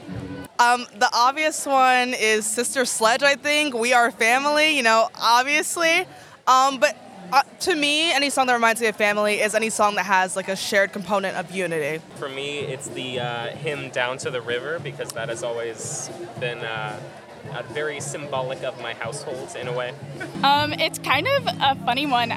Um, 0.59 0.85
the 0.97 1.09
obvious 1.13 1.65
one 1.65 2.13
is 2.13 2.45
Sister 2.45 2.83
Sledge, 2.83 3.23
I 3.23 3.35
think. 3.35 3.73
We 3.73 3.93
are 3.93 4.11
family, 4.11 4.75
you 4.75 4.83
know, 4.83 5.09
obviously. 5.15 6.05
Um, 6.47 6.79
but 6.79 6.97
uh, 7.31 7.43
to 7.61 7.75
me, 7.75 8.11
any 8.11 8.29
song 8.29 8.47
that 8.47 8.53
reminds 8.53 8.81
me 8.81 8.87
of 8.87 8.95
family 8.95 9.41
is 9.41 9.55
any 9.55 9.69
song 9.69 9.95
that 9.95 10.05
has 10.05 10.35
like 10.35 10.47
a 10.47 10.55
shared 10.55 10.91
component 10.91 11.35
of 11.37 11.51
unity. 11.51 12.01
For 12.15 12.29
me, 12.29 12.59
it's 12.59 12.87
the 12.89 13.19
uh, 13.19 13.47
hymn 13.49 13.89
Down 13.89 14.17
to 14.19 14.31
the 14.31 14.41
River 14.41 14.79
because 14.79 15.09
that 15.13 15.29
has 15.29 15.43
always 15.43 16.09
been 16.39 16.59
uh, 16.59 16.99
very 17.71 17.99
symbolic 17.99 18.63
of 18.63 18.79
my 18.81 18.93
household 18.93 19.55
in 19.59 19.67
a 19.67 19.73
way. 19.73 19.93
Um, 20.43 20.73
it's 20.73 20.99
kind 20.99 21.27
of 21.27 21.47
a 21.47 21.75
funny 21.85 22.05
one. 22.05 22.31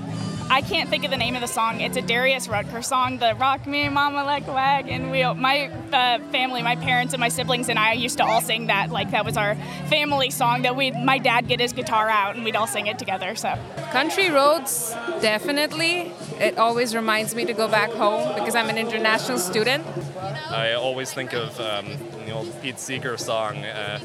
I 0.51 0.63
can't 0.63 0.89
think 0.89 1.05
of 1.05 1.11
the 1.11 1.17
name 1.17 1.35
of 1.35 1.43
the 1.43 1.47
song. 1.47 1.81
It's 1.81 1.97
a 1.97 2.03
Darius 2.03 2.49
Rucker 2.49 2.81
song, 2.81 3.19
the 3.19 3.35
Rock 3.35 3.67
Me 3.67 3.89
Mama 3.89 4.25
Like 4.25 4.47
a 4.47 4.53
Wagon 4.53 5.11
Wheel. 5.11 5.35
My 5.35 5.69
uh, 5.93 6.21
family, 6.31 6.63
my 6.63 6.77
parents 6.77 7.13
and 7.13 7.21
my 7.21 7.29
siblings 7.29 7.69
and 7.69 7.79
I 7.79 7.93
used 7.93 8.17
to 8.19 8.25
all 8.25 8.41
sing 8.41 8.69
that. 8.69 8.91
Like 8.91 9.11
that 9.11 9.25
was 9.27 9.37
our 9.37 9.57
family 9.89 10.31
song 10.31 10.63
that 10.63 10.75
we, 10.75 10.91
my 10.91 11.19
dad 11.19 11.49
get 11.49 11.61
his 11.61 11.73
guitar 11.75 12.09
out 12.09 12.35
and 12.35 12.45
we'd 12.45 12.57
all 12.57 12.67
sing 12.67 12.87
it 12.87 12.99
together. 12.99 13.35
So 13.37 13.59
Country 13.93 14.31
roads, 14.31 14.93
definitely. 15.21 16.13
It 16.39 16.59
always 16.59 16.95
reminds 16.95 17.35
me 17.35 17.45
to 17.45 17.53
go 17.53 17.69
back 17.69 17.91
home 17.91 18.35
because 18.35 18.55
I'm 18.55 18.71
an 18.71 18.79
international 18.79 19.39
student. 19.39 19.87
I 20.51 20.73
always 20.73 21.13
think 21.13 21.35
of 21.35 21.59
um, 21.61 21.87
the 22.25 22.33
old 22.33 22.63
Pete 22.63 22.79
Seeger 22.79 23.17
song, 23.19 23.65
uh, 23.65 24.01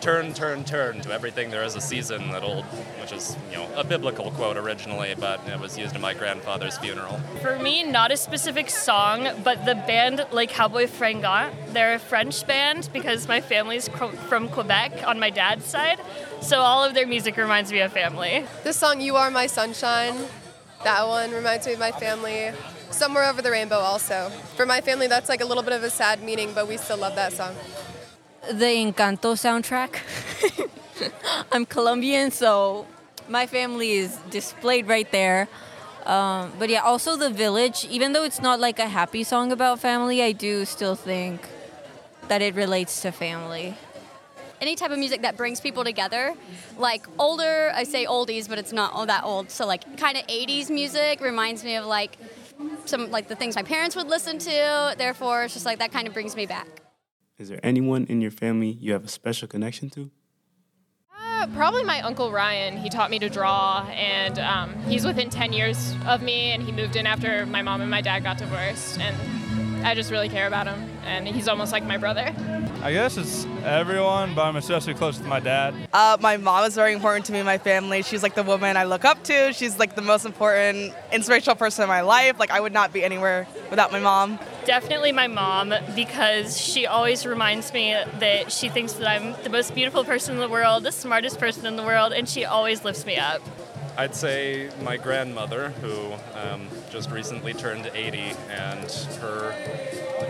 "Turn, 0.00 0.34
turn, 0.34 0.64
turn 0.64 1.00
to 1.02 1.12
everything 1.12 1.50
there 1.50 1.64
is 1.64 1.76
a 1.76 1.80
season." 1.80 2.30
That 2.32 2.42
old, 2.42 2.64
which 3.00 3.12
is 3.12 3.36
you 3.50 3.56
know 3.56 3.68
a 3.76 3.84
biblical 3.84 4.30
quote 4.30 4.56
originally, 4.56 5.14
but 5.18 5.40
it 5.48 5.58
was 5.58 5.78
used 5.78 5.94
in 5.94 6.00
my 6.00 6.14
grandfather's 6.14 6.78
funeral. 6.78 7.20
For 7.40 7.58
me, 7.58 7.82
not 7.82 8.12
a 8.12 8.16
specific 8.16 8.70
song, 8.70 9.28
but 9.42 9.64
the 9.64 9.74
band 9.74 10.26
like 10.30 10.50
Cowboys 10.50 10.90
Fringants. 10.90 11.52
They're 11.72 11.94
a 11.94 11.98
French 11.98 12.46
band 12.46 12.88
because 12.92 13.28
my 13.28 13.40
family's 13.40 13.88
cro- 13.88 14.10
from 14.28 14.48
Quebec 14.48 15.06
on 15.06 15.18
my 15.18 15.30
dad's 15.30 15.64
side, 15.64 16.00
so 16.40 16.60
all 16.60 16.84
of 16.84 16.94
their 16.94 17.06
music 17.06 17.36
reminds 17.36 17.72
me 17.72 17.80
of 17.80 17.92
family. 17.92 18.44
This 18.62 18.76
song, 18.76 19.00
You 19.00 19.16
Are 19.16 19.30
My 19.30 19.46
Sunshine, 19.46 20.14
that 20.84 21.06
one 21.06 21.30
reminds 21.32 21.66
me 21.66 21.72
of 21.72 21.78
my 21.78 21.92
family. 21.92 22.52
Somewhere 22.90 23.24
Over 23.24 23.42
the 23.42 23.50
Rainbow, 23.50 23.78
also. 23.78 24.30
For 24.54 24.64
my 24.64 24.80
family, 24.80 25.08
that's 25.08 25.28
like 25.28 25.40
a 25.40 25.44
little 25.44 25.64
bit 25.64 25.72
of 25.72 25.82
a 25.82 25.90
sad 25.90 26.22
meaning, 26.22 26.52
but 26.54 26.68
we 26.68 26.76
still 26.76 26.96
love 26.98 27.16
that 27.16 27.32
song. 27.32 27.54
The 28.52 28.66
Encanto 28.66 29.34
soundtrack. 29.34 30.00
I'm 31.52 31.64
Colombian, 31.64 32.30
so 32.30 32.86
my 33.28 33.46
family 33.46 33.92
is 33.92 34.16
displayed 34.30 34.86
right 34.86 35.10
there. 35.10 35.48
Um, 36.04 36.52
but 36.58 36.68
yeah, 36.68 36.80
also 36.80 37.16
The 37.16 37.30
Village, 37.30 37.86
even 37.90 38.12
though 38.12 38.24
it's 38.24 38.42
not 38.42 38.60
like 38.60 38.78
a 38.78 38.88
happy 38.88 39.24
song 39.24 39.50
about 39.50 39.80
family, 39.80 40.22
I 40.22 40.32
do 40.32 40.66
still 40.66 40.94
think 40.94 41.40
that 42.28 42.42
it 42.42 42.54
relates 42.54 43.00
to 43.02 43.12
family. 43.12 43.74
Any 44.60 44.76
type 44.76 44.90
of 44.90 44.98
music 44.98 45.22
that 45.22 45.36
brings 45.36 45.60
people 45.60 45.82
together, 45.82 46.34
like 46.78 47.06
older, 47.18 47.72
I 47.74 47.84
say 47.84 48.04
oldies, 48.04 48.48
but 48.48 48.58
it's 48.58 48.72
not 48.72 48.92
all 48.92 49.06
that 49.06 49.24
old. 49.24 49.50
So 49.50 49.66
like 49.66 49.96
kind 49.96 50.18
of 50.18 50.26
80s 50.26 50.68
music 50.70 51.20
reminds 51.20 51.64
me 51.64 51.76
of 51.76 51.86
like 51.86 52.18
some 52.84 53.10
like 53.10 53.28
the 53.28 53.36
things 53.36 53.56
my 53.56 53.62
parents 53.62 53.96
would 53.96 54.08
listen 54.08 54.38
to. 54.38 54.94
Therefore, 54.98 55.44
it's 55.44 55.54
just 55.54 55.66
like 55.66 55.78
that 55.78 55.92
kind 55.92 56.06
of 56.06 56.12
brings 56.12 56.36
me 56.36 56.46
back. 56.46 56.83
Is 57.36 57.48
there 57.48 57.58
anyone 57.64 58.04
in 58.04 58.20
your 58.20 58.30
family 58.30 58.70
you 58.80 58.92
have 58.92 59.04
a 59.04 59.08
special 59.08 59.48
connection 59.48 59.90
to? 59.90 60.10
Uh, 61.18 61.48
probably 61.48 61.82
my 61.82 62.00
uncle 62.02 62.30
Ryan. 62.30 62.76
He 62.76 62.88
taught 62.88 63.10
me 63.10 63.18
to 63.18 63.28
draw, 63.28 63.84
and 63.90 64.38
um, 64.38 64.74
he's 64.84 65.04
within 65.04 65.30
10 65.30 65.52
years 65.52 65.94
of 66.06 66.22
me, 66.22 66.52
and 66.52 66.62
he 66.62 66.70
moved 66.70 66.94
in 66.94 67.06
after 67.06 67.44
my 67.46 67.60
mom 67.60 67.80
and 67.80 67.90
my 67.90 68.00
dad 68.00 68.22
got 68.22 68.38
divorced, 68.38 69.00
and 69.00 69.16
I 69.84 69.94
just 69.94 70.10
really 70.10 70.30
care 70.30 70.46
about 70.46 70.66
him, 70.66 70.88
and 71.04 71.28
he's 71.28 71.46
almost 71.46 71.70
like 71.70 71.84
my 71.84 71.98
brother. 71.98 72.34
I 72.82 72.92
guess 72.92 73.18
it's 73.18 73.46
everyone, 73.64 74.34
but 74.34 74.46
I'm 74.46 74.56
especially 74.56 74.94
close 74.94 75.18
to 75.18 75.24
my 75.24 75.40
dad. 75.40 75.74
Uh, 75.92 76.16
my 76.20 76.38
mom 76.38 76.64
is 76.64 76.74
very 76.74 76.94
important 76.94 77.26
to 77.26 77.32
me, 77.32 77.42
my 77.42 77.58
family. 77.58 78.02
She's 78.02 78.22
like 78.22 78.34
the 78.34 78.42
woman 78.42 78.78
I 78.78 78.84
look 78.84 79.04
up 79.04 79.22
to. 79.24 79.52
She's 79.52 79.78
like 79.78 79.94
the 79.94 80.02
most 80.02 80.24
important, 80.24 80.94
inspirational 81.12 81.56
person 81.56 81.82
in 81.82 81.88
my 81.88 82.00
life. 82.00 82.38
Like, 82.38 82.50
I 82.50 82.60
would 82.60 82.72
not 82.72 82.94
be 82.94 83.04
anywhere 83.04 83.46
without 83.68 83.92
my 83.92 84.00
mom. 84.00 84.38
Definitely 84.64 85.12
my 85.12 85.28
mom 85.28 85.74
because 85.94 86.58
she 86.58 86.86
always 86.86 87.26
reminds 87.26 87.72
me 87.74 87.92
that 88.20 88.50
she 88.50 88.70
thinks 88.70 88.94
that 88.94 89.06
I'm 89.06 89.34
the 89.44 89.50
most 89.50 89.74
beautiful 89.74 90.04
person 90.04 90.34
in 90.34 90.40
the 90.40 90.48
world, 90.48 90.84
the 90.84 90.92
smartest 90.92 91.38
person 91.38 91.66
in 91.66 91.76
the 91.76 91.82
world, 91.82 92.14
and 92.14 92.26
she 92.26 92.46
always 92.46 92.84
lifts 92.84 93.04
me 93.04 93.18
up. 93.18 93.42
I'd 93.96 94.14
say 94.14 94.70
my 94.82 94.96
grandmother, 94.96 95.70
who 95.80 96.12
um, 96.38 96.68
just 96.90 97.10
recently 97.10 97.54
turned 97.54 97.90
80, 97.94 98.34
and 98.50 98.90
her 99.20 99.52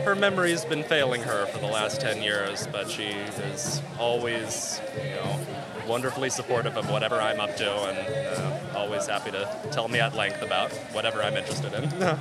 her 0.04 0.14
memory's 0.14 0.64
been 0.64 0.82
failing 0.82 1.22
her 1.22 1.46
for 1.46 1.58
the 1.58 1.66
last 1.66 2.00
10 2.00 2.22
years, 2.22 2.66
but 2.66 2.90
she 2.90 3.04
is 3.04 3.80
always, 3.98 4.80
you 4.96 5.14
know, 5.14 5.40
wonderfully 5.86 6.28
supportive 6.28 6.76
of 6.76 6.90
whatever 6.90 7.16
I'm 7.16 7.40
up 7.40 7.56
to, 7.56 7.70
and 7.70 8.36
uh, 8.38 8.78
always 8.78 9.06
happy 9.06 9.30
to 9.30 9.48
tell 9.70 9.88
me 9.88 10.00
at 10.00 10.14
length 10.14 10.42
about 10.42 10.70
whatever 10.92 11.22
I'm 11.22 11.36
interested 11.36 11.72
in. 11.72 12.18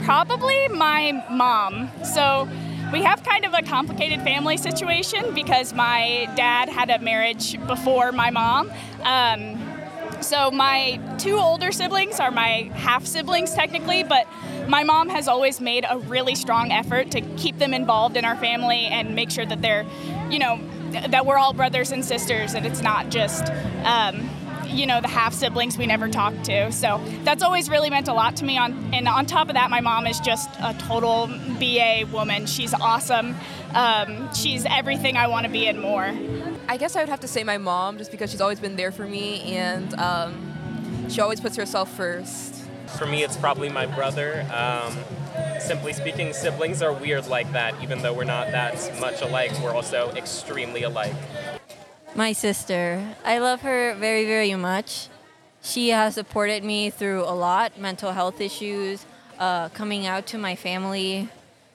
Probably 0.04 0.68
my 0.68 1.24
mom. 1.30 1.90
So 2.04 2.46
we 2.92 3.02
have 3.02 3.22
kind 3.22 3.44
of 3.44 3.54
a 3.54 3.62
complicated 3.62 4.20
family 4.20 4.58
situation 4.58 5.34
because 5.34 5.72
my 5.72 6.30
dad 6.36 6.68
had 6.68 6.90
a 6.90 6.98
marriage 6.98 7.58
before 7.66 8.12
my 8.12 8.30
mom. 8.30 8.70
Um, 9.02 9.63
so 10.24 10.50
my 10.50 11.00
two 11.18 11.36
older 11.36 11.70
siblings 11.70 12.18
are 12.18 12.30
my 12.30 12.70
half 12.74 13.06
siblings 13.06 13.54
technically, 13.54 14.02
but 14.02 14.26
my 14.66 14.82
mom 14.82 15.08
has 15.08 15.28
always 15.28 15.60
made 15.60 15.84
a 15.88 15.98
really 15.98 16.34
strong 16.34 16.72
effort 16.72 17.10
to 17.12 17.20
keep 17.36 17.58
them 17.58 17.74
involved 17.74 18.16
in 18.16 18.24
our 18.24 18.36
family 18.36 18.86
and 18.86 19.14
make 19.14 19.30
sure 19.30 19.44
that 19.44 19.60
they're, 19.60 19.84
you 20.30 20.38
know, 20.38 20.58
that 21.08 21.26
we're 21.26 21.36
all 21.36 21.52
brothers 21.52 21.92
and 21.92 22.04
sisters 22.04 22.54
and 22.54 22.64
it's 22.66 22.80
not 22.80 23.10
just 23.10 23.50
um, 23.84 24.30
you 24.66 24.86
know 24.86 25.00
the 25.00 25.08
half 25.08 25.34
siblings 25.34 25.76
we 25.76 25.86
never 25.86 26.08
talk 26.08 26.34
to. 26.44 26.72
So 26.72 27.00
that's 27.22 27.42
always 27.42 27.68
really 27.68 27.90
meant 27.90 28.08
a 28.08 28.12
lot 28.14 28.36
to 28.36 28.44
me 28.44 28.58
on 28.58 28.94
and 28.94 29.06
on 29.08 29.26
top 29.26 29.48
of 29.48 29.54
that 29.54 29.70
my 29.70 29.80
mom 29.80 30.06
is 30.06 30.20
just 30.20 30.48
a 30.60 30.74
total 30.74 31.26
ba 31.58 32.04
woman. 32.12 32.46
She's 32.46 32.74
awesome. 32.74 33.34
Um, 33.72 34.32
she's 34.32 34.64
everything 34.66 35.16
i 35.16 35.26
want 35.26 35.46
to 35.46 35.52
be 35.52 35.66
and 35.66 35.80
more 35.80 36.06
I 36.66 36.76
guess 36.78 36.96
I 36.96 37.00
would 37.00 37.08
have 37.08 37.20
to 37.20 37.28
say 37.28 37.44
my 37.44 37.58
mom, 37.58 37.98
just 37.98 38.10
because 38.10 38.30
she's 38.30 38.40
always 38.40 38.58
been 38.58 38.76
there 38.76 38.90
for 38.90 39.06
me 39.06 39.54
and 39.54 39.92
um, 39.94 41.08
she 41.08 41.20
always 41.20 41.40
puts 41.40 41.56
herself 41.56 41.90
first. 41.94 42.64
For 42.98 43.06
me, 43.06 43.22
it's 43.22 43.36
probably 43.36 43.68
my 43.68 43.86
brother. 43.86 44.46
Um, 44.52 44.96
simply 45.60 45.92
speaking, 45.92 46.32
siblings 46.32 46.80
are 46.80 46.92
weird 46.92 47.26
like 47.26 47.52
that. 47.52 47.74
Even 47.82 48.00
though 48.00 48.14
we're 48.14 48.24
not 48.24 48.50
that 48.52 48.74
much 49.00 49.20
alike, 49.20 49.52
we're 49.62 49.74
also 49.74 50.10
extremely 50.12 50.84
alike. 50.84 51.14
My 52.14 52.32
sister. 52.32 53.14
I 53.24 53.38
love 53.38 53.60
her 53.62 53.94
very, 53.94 54.24
very 54.24 54.54
much. 54.54 55.08
She 55.62 55.88
has 55.88 56.14
supported 56.14 56.64
me 56.64 56.90
through 56.90 57.24
a 57.24 57.34
lot 57.34 57.78
mental 57.78 58.12
health 58.12 58.40
issues, 58.40 59.04
uh, 59.38 59.68
coming 59.70 60.06
out 60.06 60.26
to 60.28 60.38
my 60.38 60.54
family 60.54 61.28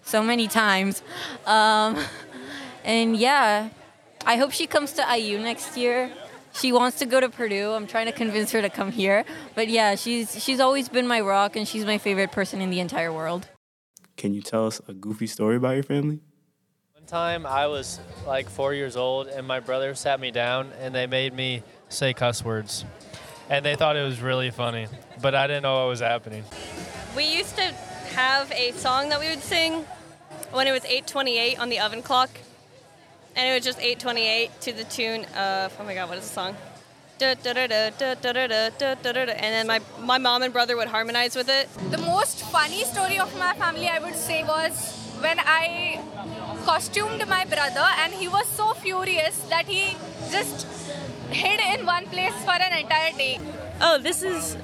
so 0.03 0.23
many 0.23 0.47
times. 0.47 1.01
Um, 1.45 1.97
and 2.83 3.17
yeah, 3.17 3.69
I 4.29 4.35
hope 4.35 4.51
she 4.51 4.67
comes 4.67 4.93
to 4.93 5.17
IU 5.17 5.39
next 5.39 5.75
year. 5.75 6.11
She 6.53 6.71
wants 6.71 6.99
to 6.99 7.07
go 7.07 7.19
to 7.19 7.29
Purdue. 7.29 7.71
I'm 7.71 7.87
trying 7.87 8.05
to 8.05 8.11
convince 8.11 8.51
her 8.51 8.61
to 8.61 8.69
come 8.69 8.91
here. 8.91 9.25
But 9.55 9.69
yeah, 9.69 9.95
she's 9.95 10.43
she's 10.43 10.59
always 10.59 10.87
been 10.87 11.07
my 11.07 11.19
rock 11.19 11.55
and 11.55 11.67
she's 11.67 11.83
my 11.83 11.97
favorite 11.97 12.31
person 12.31 12.61
in 12.61 12.69
the 12.69 12.79
entire 12.79 13.11
world. 13.11 13.47
Can 14.17 14.35
you 14.35 14.43
tell 14.43 14.67
us 14.67 14.81
a 14.87 14.93
goofy 14.93 15.25
story 15.25 15.55
about 15.55 15.73
your 15.73 15.81
family? 15.81 16.19
One 16.93 17.07
time 17.07 17.47
I 17.47 17.65
was 17.65 17.99
like 18.27 18.47
four 18.51 18.75
years 18.75 18.95
old, 18.95 19.25
and 19.25 19.47
my 19.47 19.59
brother 19.61 19.95
sat 19.95 20.19
me 20.19 20.29
down 20.29 20.73
and 20.79 20.93
they 20.93 21.07
made 21.07 21.33
me 21.33 21.63
say 21.87 22.13
cuss 22.13 22.45
words. 22.45 22.85
And 23.49 23.65
they 23.65 23.75
thought 23.75 23.97
it 23.97 24.03
was 24.03 24.21
really 24.21 24.51
funny, 24.51 24.85
but 25.23 25.33
I 25.33 25.47
didn't 25.47 25.63
know 25.63 25.79
what 25.79 25.89
was 25.89 26.01
happening. 26.01 26.43
We 27.17 27.23
used 27.23 27.55
to 27.55 27.73
have 28.13 28.51
a 28.51 28.73
song 28.73 29.09
that 29.09 29.19
we 29.19 29.27
would 29.27 29.41
sing 29.41 29.87
when 30.51 30.67
it 30.67 30.71
was 30.71 30.83
8:28 30.83 31.57
on 31.57 31.69
the 31.69 31.79
oven 31.79 32.03
clock, 32.03 32.29
and 33.35 33.49
it 33.49 33.53
was 33.53 33.63
just 33.63 33.79
828 33.79 34.61
to 34.61 34.73
the 34.73 34.83
tune 34.85 35.25
of 35.35 35.75
oh 35.79 35.83
my 35.83 35.93
god, 35.93 36.09
what 36.09 36.17
is 36.17 36.27
the 36.27 36.33
song? 36.33 36.55
And 37.21 37.37
then 39.53 39.67
my, 39.67 39.81
my 39.99 40.17
mom 40.17 40.41
and 40.41 40.53
brother 40.53 40.77
would 40.77 40.87
harmonize 40.87 41.35
with 41.35 41.49
it. 41.49 41.67
The 41.91 41.97
most 41.97 42.43
funny 42.45 42.85
story 42.85 43.19
of 43.19 43.37
my 43.37 43.53
family, 43.55 43.89
I 43.89 43.99
would 43.99 44.15
say, 44.15 44.43
was 44.43 44.95
when 45.19 45.37
I 45.39 46.01
costumed 46.63 47.27
my 47.27 47.43
brother, 47.43 47.85
and 47.99 48.13
he 48.13 48.29
was 48.29 48.47
so 48.47 48.73
furious 48.73 49.37
that 49.49 49.65
he 49.65 49.97
just 50.31 50.65
hid 51.29 51.59
in 51.59 51.85
one 51.85 52.05
place 52.05 52.33
for 52.45 52.51
an 52.51 52.71
entire 52.71 53.11
day. 53.11 53.39
Oh, 53.81 53.97
this 53.97 54.23
is 54.23 54.55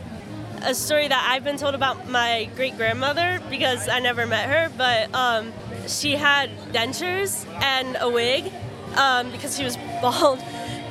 a 0.61 0.73
story 0.73 1.07
that 1.07 1.27
I've 1.29 1.43
been 1.43 1.57
told 1.57 1.75
about 1.75 2.07
my 2.09 2.49
great 2.55 2.77
grandmother 2.77 3.41
because 3.49 3.89
I 3.89 3.99
never 3.99 4.25
met 4.25 4.47
her, 4.49 4.71
but 4.77 5.13
um, 5.13 5.51
she 5.87 6.15
had 6.15 6.49
dentures 6.71 7.45
and 7.61 7.97
a 7.99 8.09
wig 8.09 8.51
um, 8.95 9.31
because 9.31 9.57
she 9.57 9.63
was 9.63 9.77
bald. 10.01 10.39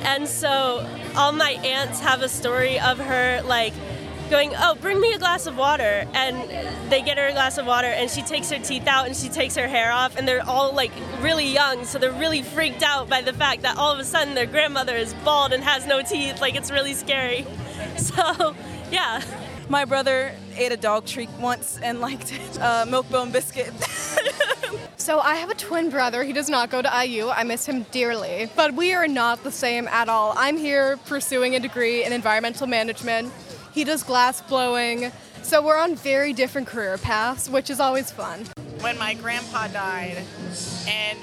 And 0.01 0.27
so 0.27 0.87
all 1.15 1.31
my 1.31 1.51
aunts 1.51 1.99
have 2.01 2.21
a 2.21 2.29
story 2.29 2.79
of 2.79 2.97
her 2.99 3.41
like 3.43 3.73
going, 4.29 4.53
Oh, 4.57 4.75
bring 4.75 4.99
me 4.99 5.13
a 5.13 5.19
glass 5.19 5.47
of 5.47 5.57
water. 5.57 6.07
And 6.13 6.91
they 6.91 7.01
get 7.01 7.17
her 7.17 7.27
a 7.27 7.31
glass 7.31 7.57
of 7.57 7.65
water 7.65 7.87
and 7.87 8.09
she 8.09 8.21
takes 8.21 8.49
her 8.51 8.59
teeth 8.59 8.87
out 8.87 9.07
and 9.07 9.15
she 9.15 9.29
takes 9.29 9.55
her 9.55 9.67
hair 9.67 9.91
off. 9.91 10.15
And 10.15 10.27
they're 10.27 10.47
all 10.47 10.73
like 10.73 10.91
really 11.21 11.47
young, 11.47 11.85
so 11.85 11.97
they're 11.97 12.11
really 12.11 12.41
freaked 12.41 12.83
out 12.83 13.09
by 13.09 13.21
the 13.21 13.33
fact 13.33 13.63
that 13.63 13.77
all 13.77 13.91
of 13.91 13.99
a 13.99 14.05
sudden 14.05 14.35
their 14.35 14.45
grandmother 14.45 14.95
is 14.95 15.13
bald 15.25 15.53
and 15.53 15.63
has 15.63 15.85
no 15.87 16.01
teeth. 16.01 16.41
Like 16.41 16.55
it's 16.55 16.71
really 16.71 16.93
scary. 16.93 17.45
So, 17.97 18.53
yeah. 18.91 19.21
My 19.69 19.85
brother 19.85 20.31
ate 20.55 20.71
a 20.71 20.77
dog 20.77 21.05
treat 21.05 21.29
once 21.39 21.79
and 21.81 21.99
liked 22.01 22.31
it. 22.31 22.61
Uh, 22.61 22.85
milk 22.87 23.09
bone 23.09 23.31
biscuit. 23.31 23.73
So 25.05 25.19
I 25.19 25.35
have 25.35 25.51
a 25.51 25.53
twin 25.53 25.91
brother. 25.91 26.23
He 26.23 26.33
does 26.33 26.49
not 26.49 26.71
go 26.71 26.81
to 26.81 27.05
IU. 27.05 27.29
I 27.29 27.43
miss 27.43 27.67
him 27.67 27.85
dearly. 27.91 28.49
But 28.55 28.73
we 28.73 28.91
are 28.91 29.07
not 29.07 29.43
the 29.43 29.51
same 29.51 29.87
at 29.87 30.09
all. 30.09 30.33
I'm 30.35 30.57
here 30.57 30.97
pursuing 31.05 31.55
a 31.55 31.59
degree 31.59 32.03
in 32.03 32.11
environmental 32.11 32.65
management. 32.65 33.31
He 33.71 33.83
does 33.83 34.01
glass 34.01 34.41
blowing. 34.41 35.11
So 35.43 35.63
we're 35.63 35.77
on 35.77 35.95
very 35.95 36.33
different 36.33 36.65
career 36.65 36.97
paths, 36.97 37.47
which 37.47 37.69
is 37.69 37.79
always 37.79 38.09
fun. 38.09 38.45
When 38.79 38.97
my 38.97 39.13
grandpa 39.13 39.67
died, 39.67 40.23
and 40.87 41.19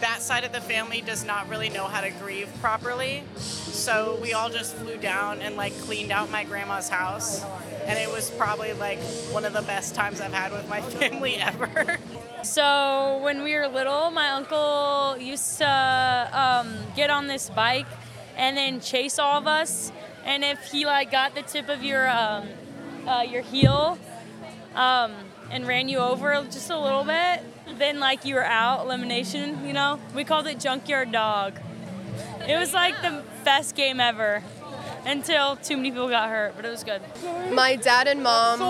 that 0.00 0.22
side 0.22 0.44
of 0.44 0.52
the 0.52 0.62
family 0.62 1.02
does 1.02 1.22
not 1.22 1.50
really 1.50 1.68
know 1.68 1.84
how 1.84 2.00
to 2.00 2.10
grieve 2.10 2.48
properly. 2.62 3.24
So 3.36 4.18
we 4.22 4.32
all 4.32 4.48
just 4.48 4.74
flew 4.76 4.96
down 4.96 5.42
and 5.42 5.54
like 5.54 5.78
cleaned 5.80 6.12
out 6.12 6.30
my 6.30 6.44
grandma's 6.44 6.88
house. 6.88 7.44
And 7.88 7.98
it 7.98 8.12
was 8.12 8.30
probably 8.32 8.74
like 8.74 8.98
one 9.32 9.46
of 9.46 9.54
the 9.54 9.62
best 9.62 9.94
times 9.94 10.20
I've 10.20 10.34
had 10.34 10.52
with 10.52 10.68
my 10.68 10.80
family 11.00 11.36
ever. 11.36 11.96
So 12.42 13.18
when 13.22 13.42
we 13.42 13.54
were 13.54 13.66
little, 13.66 14.10
my 14.10 14.28
uncle 14.28 15.16
used 15.18 15.56
to 15.58 16.30
um, 16.32 16.76
get 16.94 17.08
on 17.08 17.28
this 17.28 17.48
bike 17.48 17.86
and 18.36 18.58
then 18.58 18.80
chase 18.80 19.18
all 19.18 19.38
of 19.38 19.46
us. 19.46 19.90
And 20.26 20.44
if 20.44 20.70
he 20.70 20.84
like 20.84 21.10
got 21.10 21.34
the 21.34 21.40
tip 21.40 21.70
of 21.70 21.82
your 21.82 22.10
um, 22.10 22.48
uh, 23.06 23.24
your 23.26 23.40
heel 23.40 23.98
um, 24.74 25.14
and 25.50 25.66
ran 25.66 25.88
you 25.88 25.96
over 25.96 26.44
just 26.44 26.68
a 26.68 26.78
little 26.78 27.04
bit, 27.04 27.40
then 27.78 28.00
like 28.00 28.26
you 28.26 28.34
were 28.34 28.44
out, 28.44 28.84
elimination. 28.84 29.66
You 29.66 29.72
know, 29.72 29.98
we 30.14 30.24
called 30.24 30.46
it 30.46 30.60
junkyard 30.60 31.10
dog. 31.10 31.58
It 32.46 32.58
was 32.58 32.74
like 32.74 33.00
the 33.00 33.22
best 33.44 33.74
game 33.74 33.98
ever 33.98 34.42
until 35.08 35.56
too 35.56 35.76
many 35.76 35.90
people 35.90 36.08
got 36.08 36.28
hurt, 36.28 36.54
but 36.54 36.64
it 36.64 36.68
was 36.68 36.84
good. 36.84 37.00
My 37.50 37.76
dad 37.76 38.06
and 38.06 38.22
mom 38.22 38.60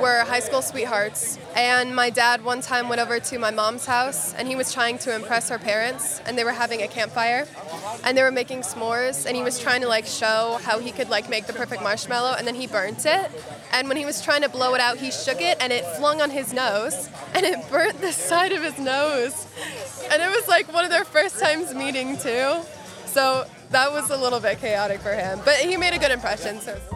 were 0.00 0.24
high 0.24 0.40
school 0.40 0.62
sweethearts, 0.62 1.38
and 1.54 1.94
my 1.94 2.08
dad 2.10 2.42
one 2.42 2.62
time 2.62 2.88
went 2.88 3.00
over 3.00 3.20
to 3.20 3.38
my 3.38 3.50
mom's 3.50 3.84
house 3.84 4.32
and 4.34 4.48
he 4.48 4.56
was 4.56 4.72
trying 4.72 4.98
to 4.98 5.14
impress 5.14 5.50
her 5.50 5.58
parents, 5.58 6.20
and 6.26 6.38
they 6.38 6.44
were 6.44 6.52
having 6.52 6.82
a 6.82 6.88
campfire 6.88 7.46
and 8.04 8.16
they 8.16 8.22
were 8.22 8.30
making 8.30 8.60
s'mores, 8.60 9.26
and 9.26 9.36
he 9.36 9.42
was 9.42 9.58
trying 9.58 9.82
to 9.82 9.88
like 9.88 10.06
show 10.06 10.58
how 10.62 10.78
he 10.78 10.90
could 10.90 11.10
like 11.10 11.28
make 11.28 11.46
the 11.46 11.52
perfect 11.52 11.82
marshmallow, 11.82 12.34
and 12.38 12.46
then 12.46 12.54
he 12.54 12.66
burnt 12.66 13.04
it. 13.04 13.30
And 13.72 13.88
when 13.88 13.98
he 13.98 14.06
was 14.06 14.22
trying 14.22 14.42
to 14.42 14.48
blow 14.48 14.74
it 14.74 14.80
out, 14.80 14.96
he 14.96 15.10
shook 15.10 15.40
it 15.40 15.58
and 15.60 15.72
it 15.72 15.84
flung 15.98 16.22
on 16.22 16.30
his 16.30 16.54
nose 16.54 17.10
and 17.34 17.44
it 17.44 17.58
burnt 17.70 18.00
the 18.00 18.12
side 18.12 18.52
of 18.52 18.62
his 18.62 18.78
nose. 18.78 19.46
And 20.10 20.22
it 20.22 20.28
was 20.28 20.48
like 20.48 20.72
one 20.72 20.84
of 20.84 20.90
their 20.90 21.04
first 21.04 21.38
times 21.38 21.74
meeting 21.74 22.16
too. 22.16 22.60
So 23.06 23.44
that 23.70 23.90
was 23.90 24.10
a 24.10 24.16
little 24.16 24.40
bit 24.40 24.60
chaotic 24.60 25.00
for 25.00 25.12
him, 25.12 25.40
but 25.44 25.56
he 25.56 25.76
made 25.76 25.94
a 25.94 25.98
good 25.98 26.12
impression. 26.12 26.60
So. 26.60 26.95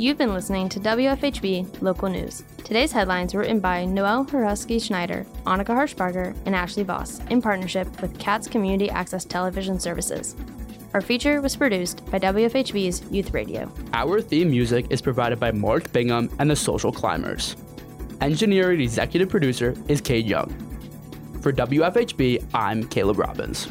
You've 0.00 0.16
been 0.16 0.32
listening 0.32 0.70
to 0.70 0.80
WFHB 0.80 1.82
Local 1.82 2.08
News. 2.08 2.42
Today's 2.64 2.90
headlines 2.90 3.34
were 3.34 3.40
written 3.40 3.60
by 3.60 3.84
Noel 3.84 4.24
Hurusky 4.24 4.82
Schneider, 4.82 5.26
Annika 5.44 5.76
Harshbarger, 5.76 6.34
and 6.46 6.56
Ashley 6.56 6.84
Voss 6.84 7.20
in 7.28 7.42
partnership 7.42 8.00
with 8.00 8.18
CATS 8.18 8.48
Community 8.48 8.88
Access 8.88 9.26
Television 9.26 9.78
Services. 9.78 10.36
Our 10.94 11.02
feature 11.02 11.42
was 11.42 11.54
produced 11.54 12.10
by 12.10 12.18
WFHB's 12.18 13.12
Youth 13.12 13.34
Radio. 13.34 13.70
Our 13.92 14.22
theme 14.22 14.50
music 14.50 14.86
is 14.88 15.02
provided 15.02 15.38
by 15.38 15.52
Mark 15.52 15.92
Bingham 15.92 16.34
and 16.38 16.50
the 16.50 16.56
Social 16.56 16.92
Climbers. 16.92 17.54
Engineering 18.22 18.80
executive 18.80 19.28
producer 19.28 19.74
is 19.86 20.00
Cade 20.00 20.24
Young. 20.24 20.48
For 21.42 21.52
WFHB, 21.52 22.46
I'm 22.54 22.88
Caleb 22.88 23.18
Robbins. 23.18 23.70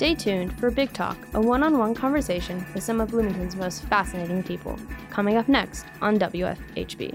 Stay 0.00 0.14
tuned 0.14 0.58
for 0.58 0.70
Big 0.70 0.90
Talk, 0.94 1.18
a 1.34 1.40
one 1.42 1.62
on 1.62 1.76
one 1.76 1.94
conversation 1.94 2.64
with 2.72 2.82
some 2.82 3.02
of 3.02 3.10
Bloomington's 3.10 3.54
most 3.54 3.82
fascinating 3.82 4.42
people. 4.42 4.78
Coming 5.10 5.36
up 5.36 5.46
next 5.46 5.84
on 6.00 6.18
WFHB. 6.18 7.14